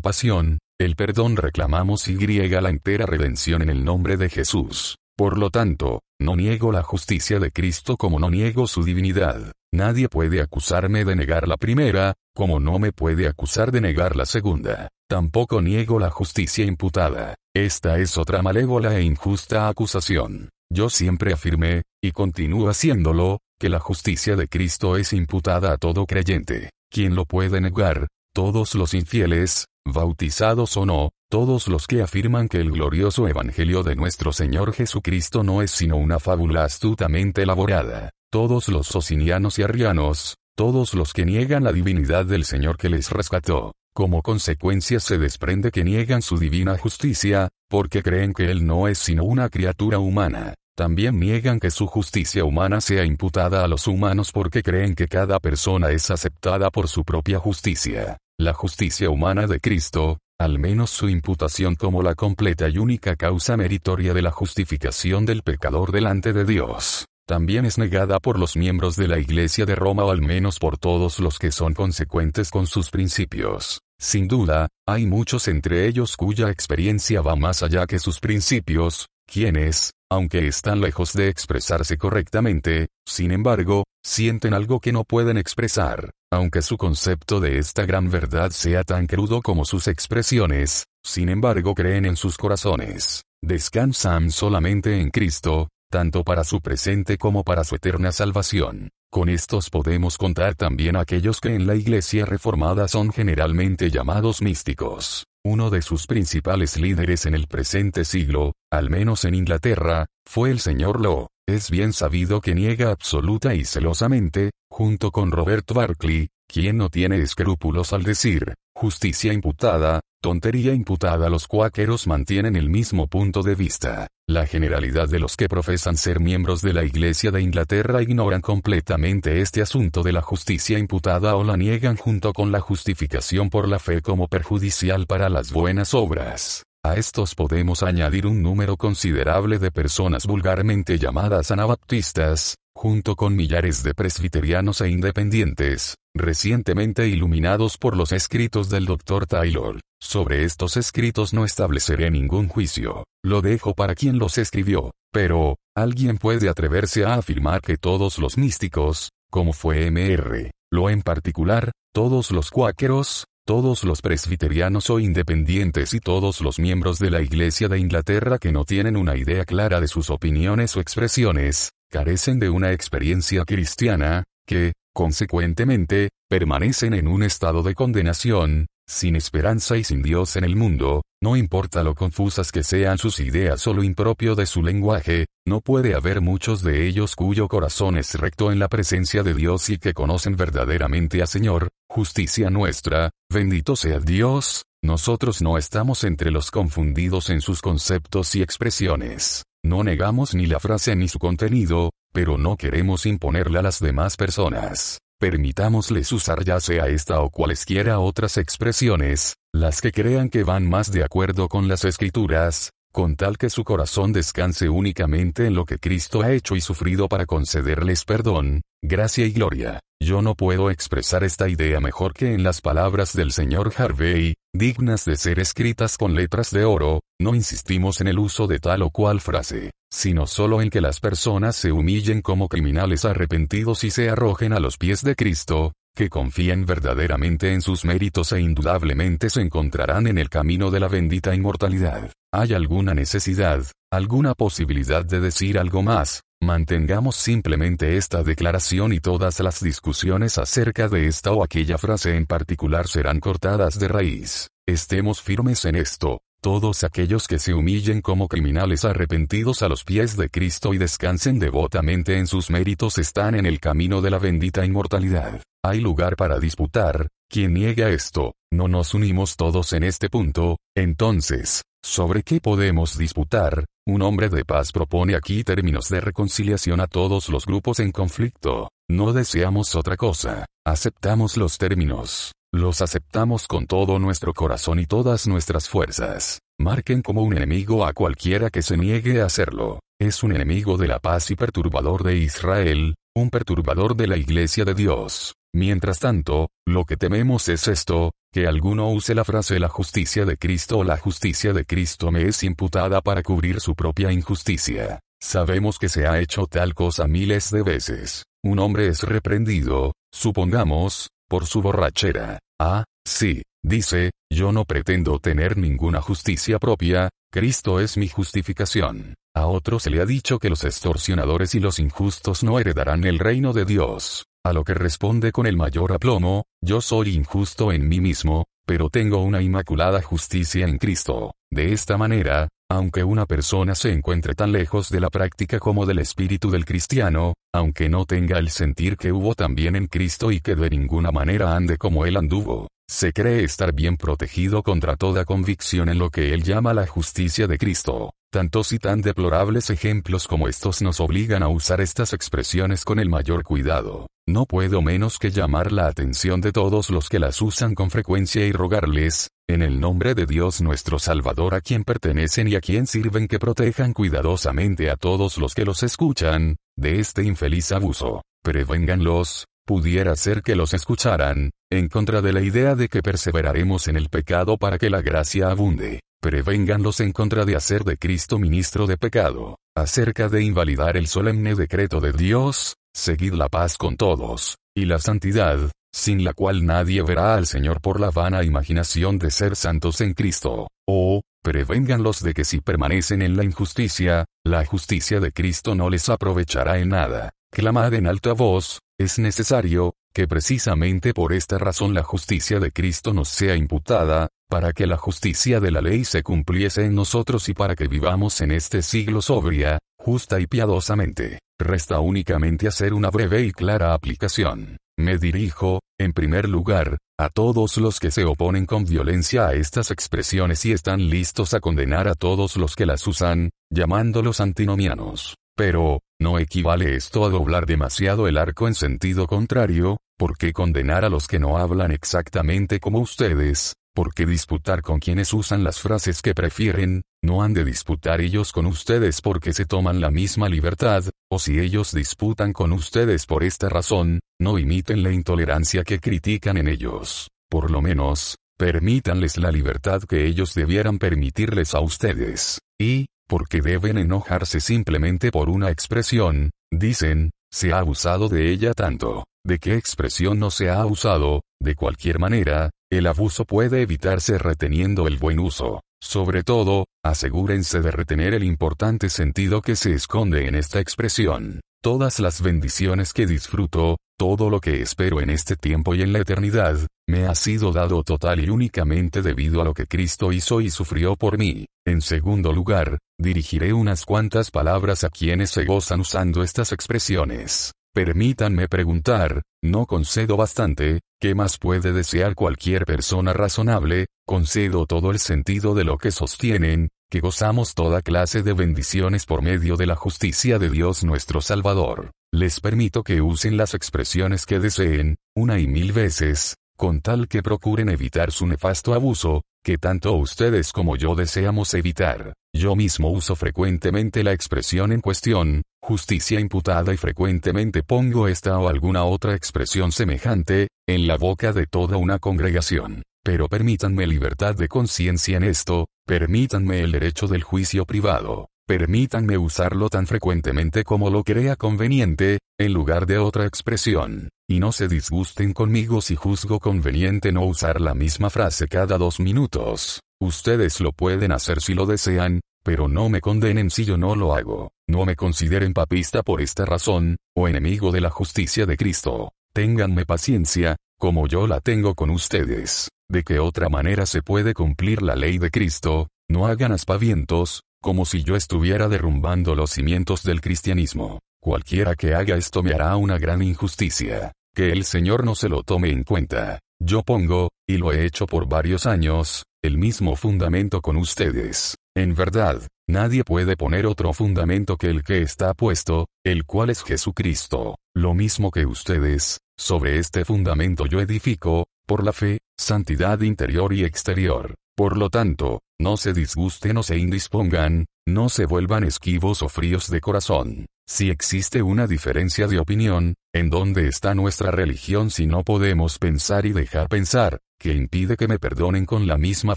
pasión, 0.00 0.60
el 0.80 0.96
perdón 0.96 1.36
reclamamos 1.36 2.08
y 2.08 2.16
la 2.16 2.70
entera 2.70 3.04
redención 3.04 3.60
en 3.60 3.68
el 3.68 3.84
nombre 3.84 4.16
de 4.16 4.30
Jesús. 4.30 4.96
Por 5.20 5.36
lo 5.36 5.50
tanto, 5.50 6.00
no 6.18 6.34
niego 6.34 6.72
la 6.72 6.82
justicia 6.82 7.38
de 7.38 7.50
Cristo 7.50 7.98
como 7.98 8.18
no 8.18 8.30
niego 8.30 8.66
su 8.66 8.82
divinidad. 8.82 9.52
Nadie 9.70 10.08
puede 10.08 10.40
acusarme 10.40 11.04
de 11.04 11.14
negar 11.14 11.46
la 11.46 11.58
primera, 11.58 12.14
como 12.34 12.58
no 12.58 12.78
me 12.78 12.90
puede 12.90 13.28
acusar 13.28 13.70
de 13.70 13.82
negar 13.82 14.16
la 14.16 14.24
segunda. 14.24 14.88
Tampoco 15.10 15.60
niego 15.60 15.98
la 15.98 16.08
justicia 16.08 16.64
imputada. 16.64 17.34
Esta 17.54 17.98
es 17.98 18.16
otra 18.16 18.40
malévola 18.40 18.96
e 18.96 19.02
injusta 19.02 19.68
acusación. 19.68 20.48
Yo 20.72 20.88
siempre 20.88 21.34
afirmé, 21.34 21.82
y 22.02 22.12
continúo 22.12 22.70
haciéndolo, 22.70 23.40
que 23.60 23.68
la 23.68 23.78
justicia 23.78 24.36
de 24.36 24.48
Cristo 24.48 24.96
es 24.96 25.12
imputada 25.12 25.74
a 25.74 25.76
todo 25.76 26.06
creyente. 26.06 26.70
¿Quién 26.90 27.14
lo 27.14 27.26
puede 27.26 27.60
negar? 27.60 28.08
Todos 28.32 28.74
los 28.74 28.94
infieles, 28.94 29.66
bautizados 29.86 30.76
o 30.76 30.86
no, 30.86 31.10
todos 31.30 31.68
los 31.68 31.86
que 31.86 32.02
afirman 32.02 32.48
que 32.48 32.58
el 32.58 32.70
glorioso 32.70 33.28
Evangelio 33.28 33.82
de 33.82 33.96
nuestro 33.96 34.32
Señor 34.32 34.72
Jesucristo 34.72 35.42
no 35.42 35.62
es 35.62 35.70
sino 35.70 35.96
una 35.96 36.18
fábula 36.18 36.64
astutamente 36.64 37.42
elaborada, 37.42 38.10
todos 38.30 38.68
los 38.68 38.86
socinianos 38.86 39.58
y 39.58 39.62
arrianos, 39.62 40.36
todos 40.56 40.94
los 40.94 41.12
que 41.12 41.24
niegan 41.24 41.64
la 41.64 41.72
divinidad 41.72 42.26
del 42.26 42.44
Señor 42.44 42.76
que 42.76 42.88
les 42.88 43.10
rescató, 43.10 43.72
como 43.92 44.22
consecuencia 44.22 45.00
se 45.00 45.18
desprende 45.18 45.70
que 45.70 45.84
niegan 45.84 46.22
su 46.22 46.38
divina 46.38 46.78
justicia, 46.78 47.48
porque 47.68 48.02
creen 48.02 48.32
que 48.32 48.50
Él 48.50 48.66
no 48.66 48.88
es 48.88 48.98
sino 48.98 49.24
una 49.24 49.48
criatura 49.48 49.98
humana. 49.98 50.54
También 50.76 51.18
niegan 51.18 51.60
que 51.60 51.70
su 51.70 51.86
justicia 51.86 52.44
humana 52.44 52.80
sea 52.80 53.04
imputada 53.04 53.64
a 53.64 53.68
los 53.68 53.86
humanos 53.86 54.32
porque 54.32 54.62
creen 54.62 54.94
que 54.94 55.08
cada 55.08 55.38
persona 55.38 55.90
es 55.90 56.10
aceptada 56.10 56.70
por 56.70 56.88
su 56.88 57.04
propia 57.04 57.38
justicia. 57.38 58.16
La 58.40 58.54
justicia 58.54 59.10
humana 59.10 59.46
de 59.46 59.60
Cristo, 59.60 60.16
al 60.38 60.58
menos 60.58 60.88
su 60.88 61.10
imputación 61.10 61.74
como 61.74 62.02
la 62.02 62.14
completa 62.14 62.70
y 62.70 62.78
única 62.78 63.14
causa 63.14 63.54
meritoria 63.58 64.14
de 64.14 64.22
la 64.22 64.30
justificación 64.30 65.26
del 65.26 65.42
pecador 65.42 65.92
delante 65.92 66.32
de 66.32 66.46
Dios, 66.46 67.04
también 67.28 67.66
es 67.66 67.76
negada 67.76 68.18
por 68.18 68.38
los 68.38 68.56
miembros 68.56 68.96
de 68.96 69.08
la 69.08 69.18
Iglesia 69.18 69.66
de 69.66 69.74
Roma 69.74 70.04
o 70.04 70.10
al 70.10 70.22
menos 70.22 70.58
por 70.58 70.78
todos 70.78 71.18
los 71.18 71.38
que 71.38 71.52
son 71.52 71.74
consecuentes 71.74 72.50
con 72.50 72.66
sus 72.66 72.90
principios. 72.90 73.82
Sin 74.00 74.26
duda, 74.26 74.68
hay 74.88 75.04
muchos 75.04 75.46
entre 75.46 75.86
ellos 75.86 76.16
cuya 76.16 76.48
experiencia 76.48 77.20
va 77.20 77.36
más 77.36 77.62
allá 77.62 77.86
que 77.86 77.98
sus 77.98 78.20
principios, 78.20 79.08
quienes, 79.30 79.92
aunque 80.10 80.48
están 80.48 80.80
lejos 80.80 81.12
de 81.12 81.28
expresarse 81.28 81.98
correctamente, 81.98 82.88
sin 83.06 83.32
embargo, 83.32 83.84
sienten 84.02 84.54
algo 84.54 84.80
que 84.80 84.92
no 84.92 85.04
pueden 85.04 85.36
expresar, 85.36 86.12
aunque 86.32 86.62
su 86.62 86.76
concepto 86.76 87.40
de 87.40 87.58
esta 87.58 87.84
gran 87.84 88.10
verdad 88.10 88.50
sea 88.50 88.84
tan 88.84 89.06
crudo 89.06 89.42
como 89.42 89.64
sus 89.64 89.88
expresiones, 89.88 90.84
sin 91.04 91.28
embargo 91.28 91.74
creen 91.74 92.04
en 92.06 92.16
sus 92.16 92.36
corazones, 92.36 93.22
descansan 93.42 94.30
solamente 94.30 95.00
en 95.00 95.10
Cristo, 95.10 95.68
tanto 95.90 96.22
para 96.22 96.44
su 96.44 96.60
presente 96.60 97.18
como 97.18 97.42
para 97.42 97.64
su 97.64 97.74
eterna 97.74 98.12
salvación. 98.12 98.90
Con 99.10 99.28
estos 99.28 99.70
podemos 99.70 100.18
contar 100.18 100.54
también 100.54 100.94
aquellos 100.94 101.40
que 101.40 101.56
en 101.56 101.66
la 101.66 101.74
Iglesia 101.74 102.24
Reformada 102.24 102.86
son 102.86 103.12
generalmente 103.12 103.90
llamados 103.90 104.40
místicos. 104.40 105.24
Uno 105.44 105.70
de 105.70 105.82
sus 105.82 106.06
principales 106.06 106.76
líderes 106.76 107.26
en 107.26 107.34
el 107.34 107.48
presente 107.48 108.04
siglo, 108.04 108.52
al 108.70 108.88
menos 108.88 109.24
en 109.24 109.34
Inglaterra, 109.34 110.06
fue 110.24 110.52
el 110.52 110.60
señor 110.60 111.00
Law. 111.00 111.26
Es 111.48 111.70
bien 111.70 111.92
sabido 111.92 112.40
que 112.40 112.54
niega 112.54 112.92
absoluta 112.92 113.54
y 113.54 113.64
celosamente, 113.64 114.50
junto 114.70 115.10
con 115.10 115.32
Robert 115.32 115.70
Barclay, 115.72 116.28
quien 116.46 116.78
no 116.78 116.88
tiene 116.88 117.20
escrúpulos 117.20 117.92
al 117.92 118.02
decir, 118.02 118.54
justicia 118.74 119.32
imputada, 119.32 120.00
tontería 120.22 120.72
imputada. 120.72 121.28
Los 121.28 121.46
cuáqueros 121.46 122.06
mantienen 122.06 122.56
el 122.56 122.70
mismo 122.70 123.08
punto 123.08 123.42
de 123.42 123.54
vista. 123.54 124.08
La 124.28 124.46
generalidad 124.46 125.08
de 125.08 125.18
los 125.18 125.36
que 125.36 125.48
profesan 125.48 125.96
ser 125.96 126.20
miembros 126.20 126.62
de 126.62 126.72
la 126.72 126.84
Iglesia 126.84 127.30
de 127.30 127.42
Inglaterra 127.42 128.00
ignoran 128.00 128.40
completamente 128.40 129.40
este 129.40 129.60
asunto 129.60 130.02
de 130.02 130.12
la 130.12 130.22
justicia 130.22 130.78
imputada 130.78 131.34
o 131.36 131.42
la 131.42 131.56
niegan 131.56 131.96
junto 131.96 132.32
con 132.32 132.52
la 132.52 132.60
justificación 132.60 133.50
por 133.50 133.68
la 133.68 133.78
fe 133.78 134.02
como 134.02 134.28
perjudicial 134.28 135.06
para 135.06 135.28
las 135.28 135.52
buenas 135.52 135.94
obras. 135.94 136.62
A 136.82 136.94
estos 136.94 137.34
podemos 137.34 137.82
añadir 137.82 138.26
un 138.26 138.40
número 138.40 138.76
considerable 138.76 139.58
de 139.58 139.70
personas 139.70 140.26
vulgarmente 140.26 140.98
llamadas 140.98 141.50
anabaptistas, 141.50 142.54
junto 142.80 143.14
con 143.14 143.36
millares 143.36 143.82
de 143.82 143.92
presbiterianos 143.92 144.80
e 144.80 144.88
independientes, 144.88 145.96
recientemente 146.16 147.08
iluminados 147.08 147.76
por 147.76 147.94
los 147.94 148.10
escritos 148.10 148.70
del 148.70 148.86
Dr. 148.86 149.26
Taylor. 149.26 149.80
Sobre 150.00 150.44
estos 150.44 150.78
escritos 150.78 151.34
no 151.34 151.44
estableceré 151.44 152.10
ningún 152.10 152.48
juicio, 152.48 153.04
lo 153.22 153.42
dejo 153.42 153.74
para 153.74 153.94
quien 153.94 154.18
los 154.18 154.38
escribió, 154.38 154.92
pero, 155.12 155.58
alguien 155.76 156.16
puede 156.16 156.48
atreverse 156.48 157.04
a 157.04 157.16
afirmar 157.16 157.60
que 157.60 157.76
todos 157.76 158.18
los 158.18 158.38
místicos, 158.38 159.10
como 159.30 159.52
fue 159.52 159.84
M.R., 159.88 160.50
lo 160.72 160.88
en 160.88 161.02
particular, 161.02 161.72
todos 161.92 162.30
los 162.30 162.50
cuáqueros, 162.50 163.26
todos 163.44 163.84
los 163.84 164.00
presbiterianos 164.00 164.88
o 164.88 165.00
independientes 165.00 165.92
y 165.92 166.00
todos 166.00 166.40
los 166.40 166.58
miembros 166.58 166.98
de 166.98 167.10
la 167.10 167.20
Iglesia 167.20 167.68
de 167.68 167.78
Inglaterra 167.78 168.38
que 168.38 168.52
no 168.52 168.64
tienen 168.64 168.96
una 168.96 169.18
idea 169.18 169.44
clara 169.44 169.82
de 169.82 169.88
sus 169.88 170.08
opiniones 170.08 170.74
o 170.78 170.80
expresiones, 170.80 171.72
carecen 171.90 172.38
de 172.38 172.48
una 172.48 172.72
experiencia 172.72 173.44
cristiana, 173.44 174.24
que, 174.46 174.72
consecuentemente, 174.94 176.10
permanecen 176.28 176.94
en 176.94 177.08
un 177.08 177.22
estado 177.22 177.62
de 177.62 177.74
condenación, 177.74 178.66
sin 178.88 179.16
esperanza 179.16 179.76
y 179.76 179.84
sin 179.84 180.02
Dios 180.02 180.36
en 180.36 180.44
el 180.44 180.56
mundo, 180.56 181.02
no 181.22 181.36
importa 181.36 181.82
lo 181.82 181.94
confusas 181.94 182.50
que 182.50 182.64
sean 182.64 182.98
sus 182.98 183.20
ideas 183.20 183.66
o 183.66 183.74
lo 183.74 183.84
impropio 183.84 184.34
de 184.34 184.46
su 184.46 184.62
lenguaje, 184.62 185.26
no 185.46 185.60
puede 185.60 185.94
haber 185.94 186.20
muchos 186.20 186.62
de 186.62 186.86
ellos 186.86 187.14
cuyo 187.14 187.46
corazón 187.46 187.96
es 187.96 188.14
recto 188.14 188.50
en 188.50 188.58
la 188.58 188.68
presencia 188.68 189.22
de 189.22 189.34
Dios 189.34 189.68
y 189.70 189.78
que 189.78 189.94
conocen 189.94 190.36
verdaderamente 190.36 191.22
a 191.22 191.26
Señor, 191.26 191.68
justicia 191.88 192.50
nuestra, 192.50 193.10
bendito 193.32 193.76
sea 193.76 194.00
Dios, 194.00 194.64
nosotros 194.82 195.42
no 195.42 195.58
estamos 195.58 196.04
entre 196.04 196.30
los 196.30 196.50
confundidos 196.50 197.30
en 197.30 197.40
sus 197.40 197.60
conceptos 197.60 198.34
y 198.34 198.42
expresiones. 198.42 199.44
No 199.62 199.84
negamos 199.84 200.34
ni 200.34 200.46
la 200.46 200.58
frase 200.58 200.96
ni 200.96 201.08
su 201.08 201.18
contenido, 201.18 201.90
pero 202.12 202.38
no 202.38 202.56
queremos 202.56 203.04
imponerle 203.06 203.58
a 203.58 203.62
las 203.62 203.78
demás 203.78 204.16
personas. 204.16 204.98
Permitámosles 205.18 206.12
usar 206.12 206.44
ya 206.44 206.60
sea 206.60 206.86
esta 206.88 207.20
o 207.20 207.28
cualesquiera 207.28 207.98
otras 207.98 208.38
expresiones, 208.38 209.34
las 209.52 209.82
que 209.82 209.92
crean 209.92 210.30
que 210.30 210.44
van 210.44 210.66
más 210.66 210.90
de 210.90 211.04
acuerdo 211.04 211.48
con 211.48 211.68
las 211.68 211.84
escrituras, 211.84 212.70
con 212.90 213.16
tal 213.16 213.36
que 213.36 213.50
su 213.50 213.62
corazón 213.62 214.12
descanse 214.12 214.70
únicamente 214.70 215.46
en 215.46 215.54
lo 215.54 215.66
que 215.66 215.78
Cristo 215.78 216.22
ha 216.22 216.32
hecho 216.32 216.56
y 216.56 216.62
sufrido 216.62 217.08
para 217.08 217.26
concederles 217.26 218.06
perdón, 218.06 218.62
gracia 218.82 219.26
y 219.26 219.32
gloria. 219.32 219.80
Yo 220.02 220.22
no 220.22 220.34
puedo 220.34 220.70
expresar 220.70 221.24
esta 221.24 221.48
idea 221.48 221.80
mejor 221.80 222.14
que 222.14 222.32
en 222.34 222.42
las 222.42 222.60
palabras 222.60 223.14
del 223.14 223.32
señor 223.32 223.72
Harvey, 223.76 224.34
dignas 224.54 225.04
de 225.04 225.16
ser 225.16 225.38
escritas 225.38 225.98
con 225.98 226.14
letras 226.14 226.50
de 226.50 226.64
oro, 226.64 227.00
no 227.20 227.34
insistimos 227.34 228.00
en 228.00 228.08
el 228.08 228.18
uso 228.18 228.46
de 228.46 228.58
tal 228.58 228.82
o 228.82 228.90
cual 228.90 229.20
frase 229.20 229.70
sino 229.92 230.26
solo 230.26 230.62
en 230.62 230.70
que 230.70 230.80
las 230.80 231.00
personas 231.00 231.56
se 231.56 231.72
humillen 231.72 232.22
como 232.22 232.48
criminales 232.48 233.04
arrepentidos 233.04 233.84
y 233.84 233.90
se 233.90 234.08
arrojen 234.08 234.52
a 234.52 234.60
los 234.60 234.78
pies 234.78 235.02
de 235.02 235.16
Cristo, 235.16 235.72
que 235.96 236.08
confíen 236.08 236.64
verdaderamente 236.64 237.52
en 237.52 237.60
sus 237.60 237.84
méritos 237.84 238.32
e 238.32 238.40
indudablemente 238.40 239.30
se 239.30 239.40
encontrarán 239.40 240.06
en 240.06 240.18
el 240.18 240.30
camino 240.30 240.70
de 240.70 240.80
la 240.80 240.88
bendita 240.88 241.34
inmortalidad. 241.34 242.12
¿Hay 242.32 242.54
alguna 242.54 242.94
necesidad, 242.94 243.64
alguna 243.92 244.34
posibilidad 244.34 245.04
de 245.04 245.20
decir 245.20 245.58
algo 245.58 245.82
más? 245.82 246.22
Mantengamos 246.42 247.16
simplemente 247.16 247.98
esta 247.98 248.22
declaración 248.22 248.94
y 248.94 249.00
todas 249.00 249.40
las 249.40 249.62
discusiones 249.62 250.38
acerca 250.38 250.88
de 250.88 251.06
esta 251.06 251.32
o 251.32 251.44
aquella 251.44 251.76
frase 251.76 252.16
en 252.16 252.24
particular 252.24 252.88
serán 252.88 253.20
cortadas 253.20 253.78
de 253.78 253.88
raíz. 253.88 254.48
Estemos 254.66 255.20
firmes 255.20 255.66
en 255.66 255.74
esto, 255.74 256.22
todos 256.40 256.82
aquellos 256.82 257.28
que 257.28 257.38
se 257.38 257.52
humillen 257.52 258.00
como 258.00 258.26
criminales 258.26 258.86
arrepentidos 258.86 259.60
a 259.60 259.68
los 259.68 259.84
pies 259.84 260.16
de 260.16 260.30
Cristo 260.30 260.72
y 260.72 260.78
descansen 260.78 261.38
devotamente 261.38 262.16
en 262.16 262.26
sus 262.26 262.48
méritos 262.48 262.96
están 262.96 263.34
en 263.34 263.44
el 263.44 263.60
camino 263.60 264.00
de 264.00 264.10
la 264.10 264.18
bendita 264.18 264.64
inmortalidad. 264.64 265.42
Hay 265.62 265.80
lugar 265.80 266.16
para 266.16 266.38
disputar, 266.38 267.08
quien 267.28 267.52
niega 267.52 267.90
esto, 267.90 268.32
no 268.50 268.66
nos 268.66 268.94
unimos 268.94 269.36
todos 269.36 269.74
en 269.74 269.84
este 269.84 270.08
punto, 270.08 270.56
entonces, 270.74 271.64
¿sobre 271.82 272.22
qué 272.22 272.40
podemos 272.40 272.96
disputar? 272.96 273.66
Un 273.86 274.02
hombre 274.02 274.28
de 274.28 274.44
paz 274.44 274.72
propone 274.72 275.16
aquí 275.16 275.42
términos 275.42 275.88
de 275.88 276.00
reconciliación 276.00 276.80
a 276.80 276.86
todos 276.86 277.28
los 277.28 277.46
grupos 277.46 277.80
en 277.80 277.92
conflicto. 277.92 278.68
No 278.88 279.12
deseamos 279.12 279.74
otra 279.74 279.96
cosa, 279.96 280.46
aceptamos 280.66 281.36
los 281.36 281.56
términos. 281.56 282.32
Los 282.52 282.82
aceptamos 282.82 283.46
con 283.46 283.66
todo 283.66 283.98
nuestro 283.98 284.34
corazón 284.34 284.80
y 284.80 284.86
todas 284.86 285.26
nuestras 285.28 285.68
fuerzas. 285.68 286.40
Marquen 286.58 287.00
como 287.00 287.22
un 287.22 287.36
enemigo 287.36 287.86
a 287.86 287.92
cualquiera 287.92 288.50
que 288.50 288.62
se 288.62 288.76
niegue 288.76 289.22
a 289.22 289.26
hacerlo. 289.26 289.80
es 290.00 290.22
un 290.22 290.34
enemigo 290.34 290.76
de 290.76 290.88
la 290.88 290.98
paz 290.98 291.30
y 291.30 291.36
perturbador 291.36 292.02
de 292.04 292.16
Israel, 292.16 292.94
un 293.14 293.30
perturbador 293.30 293.96
de 293.96 294.06
la 294.06 294.16
iglesia 294.16 294.64
de 294.64 294.74
Dios. 294.74 295.34
Mientras 295.52 295.98
tanto, 295.98 296.48
lo 296.66 296.84
que 296.84 296.96
tememos 296.96 297.48
es 297.48 297.66
esto, 297.66 298.12
que 298.32 298.46
alguno 298.46 298.90
use 298.90 299.14
la 299.14 299.24
frase 299.24 299.58
la 299.58 299.68
justicia 299.68 300.24
de 300.24 300.36
Cristo 300.36 300.78
o 300.78 300.84
la 300.84 300.96
justicia 300.96 301.52
de 301.52 301.64
Cristo 301.64 302.12
me 302.12 302.22
es 302.22 302.44
imputada 302.44 303.00
para 303.00 303.22
cubrir 303.22 303.60
su 303.60 303.74
propia 303.74 304.12
injusticia. 304.12 305.00
Sabemos 305.20 305.78
que 305.78 305.88
se 305.88 306.06
ha 306.06 306.20
hecho 306.20 306.46
tal 306.46 306.74
cosa 306.74 307.06
miles 307.08 307.50
de 307.50 307.62
veces. 307.62 308.24
Un 308.42 308.60
hombre 308.60 308.86
es 308.86 309.02
reprendido, 309.02 309.92
supongamos, 310.12 311.10
por 311.28 311.46
su 311.46 311.60
borrachera. 311.60 312.38
Ah, 312.60 312.84
sí, 313.04 313.42
dice, 313.62 314.12
yo 314.32 314.52
no 314.52 314.64
pretendo 314.64 315.18
tener 315.18 315.58
ninguna 315.58 316.00
justicia 316.00 316.58
propia, 316.58 317.10
Cristo 317.32 317.80
es 317.80 317.96
mi 317.96 318.08
justificación. 318.08 319.14
A 319.34 319.46
otro 319.46 319.78
se 319.78 319.90
le 319.90 320.00
ha 320.00 320.06
dicho 320.06 320.38
que 320.38 320.48
los 320.48 320.64
extorsionadores 320.64 321.54
y 321.54 321.60
los 321.60 321.78
injustos 321.78 322.42
no 322.42 322.58
heredarán 322.58 323.04
el 323.04 323.18
reino 323.18 323.52
de 323.52 323.64
Dios. 323.64 324.24
A 324.42 324.54
lo 324.54 324.64
que 324.64 324.72
responde 324.72 325.32
con 325.32 325.46
el 325.46 325.58
mayor 325.58 325.92
aplomo, 325.92 326.46
yo 326.62 326.80
soy 326.80 327.14
injusto 327.14 327.72
en 327.72 327.86
mí 327.86 328.00
mismo, 328.00 328.46
pero 328.66 328.88
tengo 328.88 329.22
una 329.22 329.42
inmaculada 329.42 330.00
justicia 330.00 330.66
en 330.66 330.78
Cristo. 330.78 331.34
De 331.50 331.74
esta 331.74 331.98
manera, 331.98 332.48
aunque 332.70 333.04
una 333.04 333.26
persona 333.26 333.74
se 333.74 333.92
encuentre 333.92 334.34
tan 334.34 334.52
lejos 334.52 334.88
de 334.88 335.00
la 335.00 335.10
práctica 335.10 335.58
como 335.58 335.84
del 335.84 335.98
espíritu 335.98 336.50
del 336.50 336.64
cristiano, 336.64 337.34
aunque 337.52 337.90
no 337.90 338.06
tenga 338.06 338.38
el 338.38 338.48
sentir 338.48 338.96
que 338.96 339.12
hubo 339.12 339.34
también 339.34 339.76
en 339.76 339.88
Cristo 339.88 340.30
y 340.30 340.40
que 340.40 340.54
de 340.54 340.70
ninguna 340.70 341.10
manera 341.10 341.54
ande 341.54 341.76
como 341.76 342.06
él 342.06 342.16
anduvo, 342.16 342.68
se 342.88 343.12
cree 343.12 343.44
estar 343.44 343.74
bien 343.74 343.98
protegido 343.98 344.62
contra 344.62 344.96
toda 344.96 345.26
convicción 345.26 345.90
en 345.90 345.98
lo 345.98 346.08
que 346.08 346.32
él 346.32 346.44
llama 346.44 346.72
la 346.72 346.86
justicia 346.86 347.46
de 347.46 347.58
Cristo. 347.58 348.14
Tantos 348.32 348.72
y 348.72 348.78
tan 348.78 349.02
deplorables 349.02 349.68
ejemplos 349.68 350.26
como 350.26 350.48
estos 350.48 350.80
nos 350.80 350.98
obligan 351.00 351.42
a 351.42 351.48
usar 351.48 351.80
estas 351.80 352.14
expresiones 352.14 352.84
con 352.84 353.00
el 353.00 353.10
mayor 353.10 353.42
cuidado. 353.42 354.06
No 354.30 354.46
puedo 354.46 354.80
menos 354.80 355.18
que 355.18 355.32
llamar 355.32 355.72
la 355.72 355.88
atención 355.88 356.40
de 356.40 356.52
todos 356.52 356.90
los 356.90 357.08
que 357.08 357.18
las 357.18 357.42
usan 357.42 357.74
con 357.74 357.90
frecuencia 357.90 358.46
y 358.46 358.52
rogarles, 358.52 359.30
en 359.48 359.60
el 359.60 359.80
nombre 359.80 360.14
de 360.14 360.24
Dios 360.24 360.60
nuestro 360.60 361.00
Salvador 361.00 361.56
a 361.56 361.60
quien 361.60 361.82
pertenecen 361.82 362.46
y 362.46 362.54
a 362.54 362.60
quien 362.60 362.86
sirven 362.86 363.26
que 363.26 363.40
protejan 363.40 363.92
cuidadosamente 363.92 364.88
a 364.88 364.94
todos 364.94 365.36
los 365.36 365.52
que 365.52 365.64
los 365.64 365.82
escuchan, 365.82 366.58
de 366.76 367.00
este 367.00 367.24
infeliz 367.24 367.72
abuso. 367.72 368.22
Prevénganlos, 368.44 369.46
pudiera 369.66 370.14
ser 370.14 370.42
que 370.42 370.54
los 370.54 370.74
escucharan, 370.74 371.50
en 371.68 371.88
contra 371.88 372.22
de 372.22 372.32
la 372.32 372.40
idea 372.40 372.76
de 372.76 372.86
que 372.88 373.02
perseveraremos 373.02 373.88
en 373.88 373.96
el 373.96 374.10
pecado 374.10 374.58
para 374.58 374.78
que 374.78 374.90
la 374.90 375.02
gracia 375.02 375.50
abunde. 375.50 376.02
Prevénganlos 376.22 377.00
en 377.00 377.10
contra 377.10 377.44
de 377.44 377.56
hacer 377.56 377.82
de 377.82 377.96
Cristo 377.96 378.38
ministro 378.38 378.86
de 378.86 378.96
pecado, 378.96 379.56
acerca 379.74 380.28
de 380.28 380.44
invalidar 380.44 380.96
el 380.96 381.08
solemne 381.08 381.56
decreto 381.56 382.00
de 382.00 382.12
Dios, 382.12 382.76
seguid 382.94 383.34
la 383.34 383.48
paz 383.48 383.76
con 383.76 383.96
todos, 383.96 384.56
y 384.74 384.84
la 384.84 384.98
santidad, 384.98 385.58
sin 385.92 386.24
la 386.24 386.32
cual 386.32 386.64
nadie 386.64 387.02
verá 387.02 387.34
al 387.34 387.46
Señor 387.46 387.80
por 387.80 388.00
la 388.00 388.10
vana 388.10 388.44
imaginación 388.44 389.18
de 389.18 389.30
ser 389.30 389.56
santos 389.56 390.00
en 390.00 390.14
Cristo. 390.14 390.68
O, 390.86 391.22
prevénganlos 391.42 392.22
de 392.22 392.34
que 392.34 392.44
si 392.44 392.60
permanecen 392.60 393.22
en 393.22 393.36
la 393.36 393.44
injusticia, 393.44 394.24
la 394.44 394.64
justicia 394.64 395.20
de 395.20 395.32
Cristo 395.32 395.74
no 395.74 395.90
les 395.90 396.08
aprovechará 396.08 396.78
en 396.78 396.90
nada. 396.90 397.30
Clamad 397.52 397.94
en 397.94 398.06
alta 398.06 398.32
voz, 398.32 398.80
es 398.98 399.18
necesario, 399.18 399.94
que 400.12 400.28
precisamente 400.28 401.14
por 401.14 401.32
esta 401.32 401.58
razón 401.58 401.94
la 401.94 402.02
justicia 402.02 402.60
de 402.60 402.70
Cristo 402.70 403.12
nos 403.12 403.28
sea 403.28 403.56
imputada, 403.56 404.28
para 404.48 404.72
que 404.72 404.86
la 404.86 404.96
justicia 404.96 405.60
de 405.60 405.70
la 405.70 405.80
ley 405.80 406.04
se 406.04 406.22
cumpliese 406.22 406.84
en 406.84 406.94
nosotros 406.94 407.48
y 407.48 407.54
para 407.54 407.74
que 407.76 407.88
vivamos 407.88 408.40
en 408.40 408.52
este 408.52 408.82
siglo 408.82 409.22
sobria, 409.22 409.78
justa 409.98 410.40
y 410.40 410.46
piadosamente. 410.46 411.38
Resta 411.60 412.00
únicamente 412.00 412.66
hacer 412.66 412.94
una 412.94 413.10
breve 413.10 413.42
y 413.42 413.52
clara 413.52 413.92
aplicación. 413.92 414.78
Me 414.98 415.18
dirijo, 415.18 415.80
en 415.98 416.14
primer 416.14 416.48
lugar, 416.48 416.96
a 417.18 417.28
todos 417.28 417.76
los 417.76 418.00
que 418.00 418.10
se 418.10 418.24
oponen 418.24 418.64
con 418.64 418.86
violencia 418.86 419.46
a 419.46 419.52
estas 419.52 419.90
expresiones 419.90 420.64
y 420.64 420.72
están 420.72 421.10
listos 421.10 421.52
a 421.52 421.60
condenar 421.60 422.08
a 422.08 422.14
todos 422.14 422.56
los 422.56 422.76
que 422.76 422.86
las 422.86 423.06
usan, 423.06 423.50
llamándolos 423.70 424.40
antinomianos. 424.40 425.36
Pero, 425.54 426.00
¿no 426.18 426.38
equivale 426.38 426.94
esto 426.94 427.26
a 427.26 427.28
doblar 427.28 427.66
demasiado 427.66 428.26
el 428.26 428.38
arco 428.38 428.66
en 428.66 428.74
sentido 428.74 429.26
contrario? 429.26 429.98
¿Por 430.18 430.38
qué 430.38 430.54
condenar 430.54 431.04
a 431.04 431.10
los 431.10 431.28
que 431.28 431.38
no 431.38 431.58
hablan 431.58 431.92
exactamente 431.92 432.80
como 432.80 433.00
ustedes? 433.00 433.74
¿Por 433.94 434.14
qué 434.14 434.24
disputar 434.24 434.82
con 434.82 435.00
quienes 435.00 435.34
usan 435.34 435.64
las 435.64 435.80
frases 435.80 436.22
que 436.22 436.32
prefieren? 436.32 437.02
No 437.22 437.42
han 437.42 437.52
de 437.54 437.64
disputar 437.64 438.20
ellos 438.20 438.52
con 438.52 438.66
ustedes 438.66 439.20
porque 439.20 439.52
se 439.52 439.66
toman 439.66 440.00
la 440.00 440.12
misma 440.12 440.48
libertad, 440.48 441.04
o 441.28 441.40
si 441.40 441.58
ellos 441.58 441.92
disputan 441.92 442.52
con 442.52 442.72
ustedes 442.72 443.26
por 443.26 443.42
esta 443.42 443.68
razón, 443.68 444.20
no 444.40 444.58
imiten 444.58 445.02
la 445.02 445.10
intolerancia 445.10 445.82
que 445.82 445.98
critican 445.98 446.56
en 446.56 446.68
ellos. 446.68 447.30
Por 447.50 447.72
lo 447.72 447.82
menos, 447.82 448.36
permítanles 448.56 449.36
la 449.38 449.50
libertad 449.50 450.02
que 450.02 450.24
ellos 450.24 450.54
debieran 450.54 450.98
permitirles 450.98 451.74
a 451.74 451.80
ustedes. 451.80 452.60
Y, 452.80 453.06
porque 453.28 453.60
deben 453.60 453.98
enojarse 453.98 454.60
simplemente 454.60 455.32
por 455.32 455.50
una 455.50 455.70
expresión, 455.70 456.52
dicen, 456.70 457.32
se 457.52 457.72
ha 457.72 457.80
abusado 457.80 458.28
de 458.28 458.50
ella 458.52 458.72
tanto. 458.72 459.24
¿De 459.44 459.58
qué 459.58 459.74
expresión 459.74 460.38
no 460.38 460.50
se 460.50 460.70
ha 460.70 460.86
usado? 460.86 461.42
De 461.60 461.74
cualquier 461.74 462.18
manera, 462.18 462.70
el 462.90 463.06
abuso 463.06 463.44
puede 463.44 463.82
evitarse 463.82 464.36
reteniendo 464.36 465.06
el 465.06 465.16
buen 465.16 465.38
uso. 465.38 465.80
Sobre 466.02 466.42
todo, 466.42 466.86
asegúrense 467.04 467.80
de 467.80 467.90
retener 467.90 468.34
el 468.34 468.42
importante 468.42 469.08
sentido 469.08 469.62
que 469.62 469.76
se 469.76 469.92
esconde 469.92 470.48
en 470.48 470.56
esta 470.56 470.80
expresión. 470.80 471.60
Todas 471.82 472.18
las 472.18 472.42
bendiciones 472.42 473.12
que 473.12 473.26
disfruto, 473.26 473.96
todo 474.18 474.50
lo 474.50 474.60
que 474.60 474.82
espero 474.82 475.20
en 475.20 475.30
este 475.30 475.56
tiempo 475.56 475.94
y 475.94 476.02
en 476.02 476.12
la 476.12 476.18
eternidad, 476.18 476.78
me 477.08 477.26
ha 477.26 477.34
sido 477.34 477.72
dado 477.72 478.02
total 478.02 478.40
y 478.40 478.50
únicamente 478.50 479.22
debido 479.22 479.62
a 479.62 479.64
lo 479.64 479.72
que 479.72 479.86
Cristo 479.86 480.32
hizo 480.32 480.60
y 480.60 480.70
sufrió 480.70 481.16
por 481.16 481.38
mí. 481.38 481.66
En 481.86 482.02
segundo 482.02 482.52
lugar, 482.52 482.98
dirigiré 483.18 483.72
unas 483.72 484.04
cuantas 484.04 484.50
palabras 484.50 485.04
a 485.04 485.10
quienes 485.10 485.50
se 485.50 485.64
gozan 485.64 486.00
usando 486.00 486.42
estas 486.42 486.72
expresiones. 486.72 487.72
Permítanme 487.92 488.68
preguntar, 488.68 489.42
¿no 489.62 489.84
concedo 489.84 490.36
bastante? 490.36 491.00
¿Qué 491.20 491.34
más 491.34 491.58
puede 491.58 491.92
desear 491.92 492.36
cualquier 492.36 492.84
persona 492.86 493.32
razonable? 493.32 494.06
Concedo 494.24 494.86
todo 494.86 495.10
el 495.10 495.18
sentido 495.18 495.74
de 495.74 495.82
lo 495.82 495.98
que 495.98 496.12
sostienen, 496.12 496.90
que 497.10 497.18
gozamos 497.18 497.74
toda 497.74 498.00
clase 498.00 498.44
de 498.44 498.52
bendiciones 498.52 499.26
por 499.26 499.42
medio 499.42 499.76
de 499.76 499.86
la 499.86 499.96
justicia 499.96 500.60
de 500.60 500.70
Dios 500.70 501.02
nuestro 501.02 501.40
Salvador. 501.40 502.12
Les 502.32 502.60
permito 502.60 503.02
que 503.02 503.22
usen 503.22 503.56
las 503.56 503.74
expresiones 503.74 504.46
que 504.46 504.60
deseen, 504.60 505.16
una 505.34 505.58
y 505.58 505.66
mil 505.66 505.92
veces, 505.92 506.54
con 506.80 507.02
tal 507.02 507.28
que 507.28 507.42
procuren 507.42 507.90
evitar 507.90 508.32
su 508.32 508.46
nefasto 508.46 508.94
abuso, 508.94 509.42
que 509.62 509.76
tanto 509.76 510.14
ustedes 510.14 510.72
como 510.72 510.96
yo 510.96 511.14
deseamos 511.14 511.74
evitar. 511.74 512.32
Yo 512.54 512.74
mismo 512.74 513.10
uso 513.10 513.36
frecuentemente 513.36 514.24
la 514.24 514.32
expresión 514.32 514.90
en 514.90 515.02
cuestión, 515.02 515.60
justicia 515.82 516.40
imputada 516.40 516.94
y 516.94 516.96
frecuentemente 516.96 517.82
pongo 517.82 518.28
esta 518.28 518.58
o 518.58 518.66
alguna 518.66 519.04
otra 519.04 519.34
expresión 519.34 519.92
semejante, 519.92 520.68
en 520.88 521.06
la 521.06 521.18
boca 521.18 521.52
de 521.52 521.66
toda 521.66 521.98
una 521.98 522.18
congregación. 522.18 523.02
Pero 523.22 523.48
permítanme 523.48 524.06
libertad 524.06 524.54
de 524.54 524.68
conciencia 524.68 525.36
en 525.36 525.44
esto, 525.44 525.86
permítanme 526.06 526.80
el 526.80 526.92
derecho 526.92 527.26
del 527.26 527.42
juicio 527.42 527.84
privado, 527.84 528.48
permítanme 528.70 529.36
usarlo 529.36 529.88
tan 529.88 530.06
frecuentemente 530.06 530.84
como 530.84 531.10
lo 531.10 531.24
crea 531.24 531.56
conveniente, 531.56 532.38
en 532.56 532.72
lugar 532.72 533.04
de 533.06 533.18
otra 533.18 533.44
expresión, 533.44 534.28
y 534.48 534.60
no 534.60 534.70
se 534.70 534.86
disgusten 534.86 535.52
conmigo 535.52 536.00
si 536.00 536.14
juzgo 536.14 536.60
conveniente 536.60 537.32
no 537.32 537.44
usar 537.44 537.80
la 537.80 537.94
misma 537.94 538.30
frase 538.30 538.68
cada 538.68 538.96
dos 538.96 539.18
minutos. 539.18 540.02
Ustedes 540.20 540.80
lo 540.80 540.92
pueden 540.92 541.32
hacer 541.32 541.60
si 541.60 541.74
lo 541.74 541.84
desean, 541.84 542.42
pero 542.62 542.86
no 542.86 543.08
me 543.08 543.20
condenen 543.20 543.70
si 543.70 543.84
yo 543.84 543.96
no 543.96 544.14
lo 544.14 544.36
hago. 544.36 544.70
No 544.88 545.04
me 545.04 545.16
consideren 545.16 545.72
papista 545.72 546.22
por 546.22 546.40
esta 546.40 546.64
razón, 546.64 547.16
o 547.34 547.48
enemigo 547.48 547.90
de 547.90 548.02
la 548.02 548.10
justicia 548.10 548.66
de 548.66 548.76
Cristo. 548.76 549.32
Ténganme 549.52 550.06
paciencia, 550.06 550.76
como 550.96 551.26
yo 551.26 551.48
la 551.48 551.58
tengo 551.58 551.96
con 551.96 552.10
ustedes. 552.10 552.88
¿De 553.08 553.24
qué 553.24 553.40
otra 553.40 553.68
manera 553.68 554.06
se 554.06 554.22
puede 554.22 554.54
cumplir 554.54 555.02
la 555.02 555.16
ley 555.16 555.38
de 555.38 555.50
Cristo? 555.50 556.06
No 556.28 556.46
hagan 556.46 556.70
aspavientos, 556.70 557.64
como 557.80 558.04
si 558.04 558.22
yo 558.22 558.36
estuviera 558.36 558.88
derrumbando 558.88 559.54
los 559.54 559.70
cimientos 559.70 560.22
del 560.22 560.40
cristianismo. 560.40 561.20
Cualquiera 561.40 561.96
que 561.96 562.14
haga 562.14 562.36
esto 562.36 562.62
me 562.62 562.72
hará 562.72 562.96
una 562.96 563.18
gran 563.18 563.42
injusticia. 563.42 564.32
Que 564.54 564.72
el 564.72 564.84
Señor 564.84 565.24
no 565.24 565.34
se 565.34 565.48
lo 565.48 565.62
tome 565.62 565.90
en 565.90 566.04
cuenta. 566.04 566.58
Yo 566.78 567.02
pongo, 567.02 567.50
y 567.68 567.78
lo 567.78 567.92
he 567.92 568.04
hecho 568.04 568.26
por 568.26 568.48
varios 568.48 568.86
años, 568.86 569.44
el 569.62 569.78
mismo 569.78 570.16
fundamento 570.16 570.80
con 570.80 570.96
ustedes. 570.96 571.76
En 571.96 572.14
verdad, 572.14 572.66
nadie 572.88 573.24
puede 573.24 573.56
poner 573.56 573.86
otro 573.86 574.12
fundamento 574.12 574.76
que 574.76 574.88
el 574.88 575.02
que 575.02 575.22
está 575.22 575.54
puesto, 575.54 576.06
el 576.24 576.44
cual 576.44 576.70
es 576.70 576.82
Jesucristo. 576.82 577.76
Lo 577.94 578.14
mismo 578.14 578.50
que 578.50 578.66
ustedes, 578.66 579.40
sobre 579.58 579.98
este 579.98 580.24
fundamento 580.24 580.86
yo 580.86 581.00
edifico, 581.00 581.66
por 581.86 582.04
la 582.04 582.12
fe, 582.12 582.38
santidad 582.58 583.20
interior 583.20 583.72
y 583.72 583.84
exterior. 583.84 584.54
Por 584.76 584.96
lo 584.96 585.10
tanto, 585.10 585.60
no 585.80 585.96
se 585.96 586.12
disgusten 586.12 586.76
o 586.76 586.82
se 586.82 586.98
indispongan, 586.98 587.86
no 588.06 588.28
se 588.28 588.44
vuelvan 588.44 588.84
esquivos 588.84 589.42
o 589.42 589.48
fríos 589.48 589.90
de 589.90 590.00
corazón. 590.00 590.66
Si 590.86 591.08
existe 591.08 591.62
una 591.62 591.86
diferencia 591.86 592.46
de 592.46 592.58
opinión, 592.58 593.14
¿en 593.32 593.48
dónde 593.48 593.88
está 593.88 594.14
nuestra 594.14 594.50
religión 594.50 595.10
si 595.10 595.26
no 595.26 595.42
podemos 595.42 595.98
pensar 595.98 596.44
y 596.44 596.52
dejar 596.52 596.88
pensar, 596.88 597.40
que 597.58 597.72
impide 597.72 598.16
que 598.16 598.28
me 598.28 598.38
perdonen 598.38 598.84
con 598.84 599.06
la 599.06 599.16
misma 599.16 599.56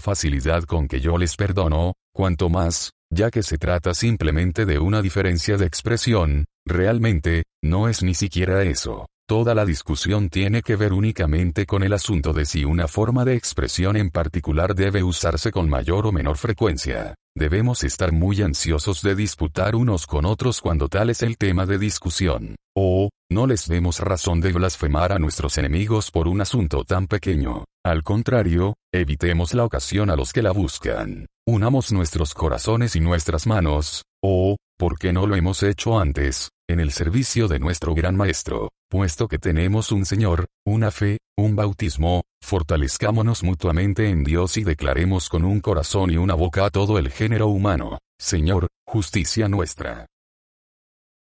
facilidad 0.00 0.62
con 0.64 0.88
que 0.88 1.00
yo 1.00 1.18
les 1.18 1.36
perdono? 1.36 1.92
Cuanto 2.14 2.48
más, 2.48 2.92
ya 3.12 3.30
que 3.30 3.42
se 3.42 3.58
trata 3.58 3.92
simplemente 3.92 4.64
de 4.64 4.78
una 4.78 5.02
diferencia 5.02 5.58
de 5.58 5.66
expresión, 5.66 6.46
realmente, 6.64 7.44
no 7.62 7.88
es 7.88 8.02
ni 8.02 8.14
siquiera 8.14 8.62
eso. 8.62 9.06
Toda 9.26 9.54
la 9.54 9.64
discusión 9.64 10.28
tiene 10.28 10.60
que 10.60 10.76
ver 10.76 10.92
únicamente 10.92 11.64
con 11.64 11.82
el 11.82 11.94
asunto 11.94 12.34
de 12.34 12.44
si 12.44 12.66
una 12.66 12.88
forma 12.88 13.24
de 13.24 13.36
expresión 13.36 13.96
en 13.96 14.10
particular 14.10 14.74
debe 14.74 15.02
usarse 15.02 15.50
con 15.50 15.66
mayor 15.66 16.06
o 16.06 16.12
menor 16.12 16.36
frecuencia. 16.36 17.14
Debemos 17.34 17.84
estar 17.84 18.12
muy 18.12 18.42
ansiosos 18.42 19.00
de 19.00 19.14
disputar 19.14 19.76
unos 19.76 20.06
con 20.06 20.26
otros 20.26 20.60
cuando 20.60 20.90
tal 20.90 21.08
es 21.08 21.22
el 21.22 21.38
tema 21.38 21.64
de 21.64 21.78
discusión. 21.78 22.56
O, 22.76 23.08
no 23.30 23.46
les 23.46 23.66
demos 23.66 23.98
razón 24.00 24.42
de 24.42 24.52
blasfemar 24.52 25.10
a 25.12 25.18
nuestros 25.18 25.56
enemigos 25.56 26.10
por 26.10 26.28
un 26.28 26.42
asunto 26.42 26.84
tan 26.84 27.06
pequeño. 27.06 27.64
Al 27.82 28.02
contrario, 28.02 28.74
evitemos 28.92 29.54
la 29.54 29.64
ocasión 29.64 30.10
a 30.10 30.16
los 30.16 30.34
que 30.34 30.42
la 30.42 30.50
buscan. 30.50 31.24
Unamos 31.46 31.92
nuestros 31.92 32.34
corazones 32.34 32.94
y 32.94 33.00
nuestras 33.00 33.46
manos, 33.46 34.02
o, 34.22 34.56
¿por 34.78 34.98
qué 34.98 35.12
no 35.12 35.26
lo 35.26 35.36
hemos 35.36 35.62
hecho 35.62 35.98
antes? 35.98 36.50
en 36.68 36.80
el 36.80 36.92
servicio 36.92 37.46
de 37.46 37.58
nuestro 37.58 37.94
gran 37.94 38.16
Maestro, 38.16 38.70
puesto 38.88 39.28
que 39.28 39.38
tenemos 39.38 39.92
un 39.92 40.06
Señor, 40.06 40.46
una 40.64 40.90
fe, 40.90 41.18
un 41.36 41.56
bautismo, 41.56 42.22
fortalezcámonos 42.42 43.42
mutuamente 43.42 44.08
en 44.08 44.24
Dios 44.24 44.56
y 44.56 44.64
declaremos 44.64 45.28
con 45.28 45.44
un 45.44 45.60
corazón 45.60 46.10
y 46.10 46.16
una 46.16 46.34
boca 46.34 46.64
a 46.64 46.70
todo 46.70 46.98
el 46.98 47.10
género 47.10 47.48
humano, 47.48 47.98
Señor, 48.18 48.68
justicia 48.86 49.48
nuestra. 49.48 50.06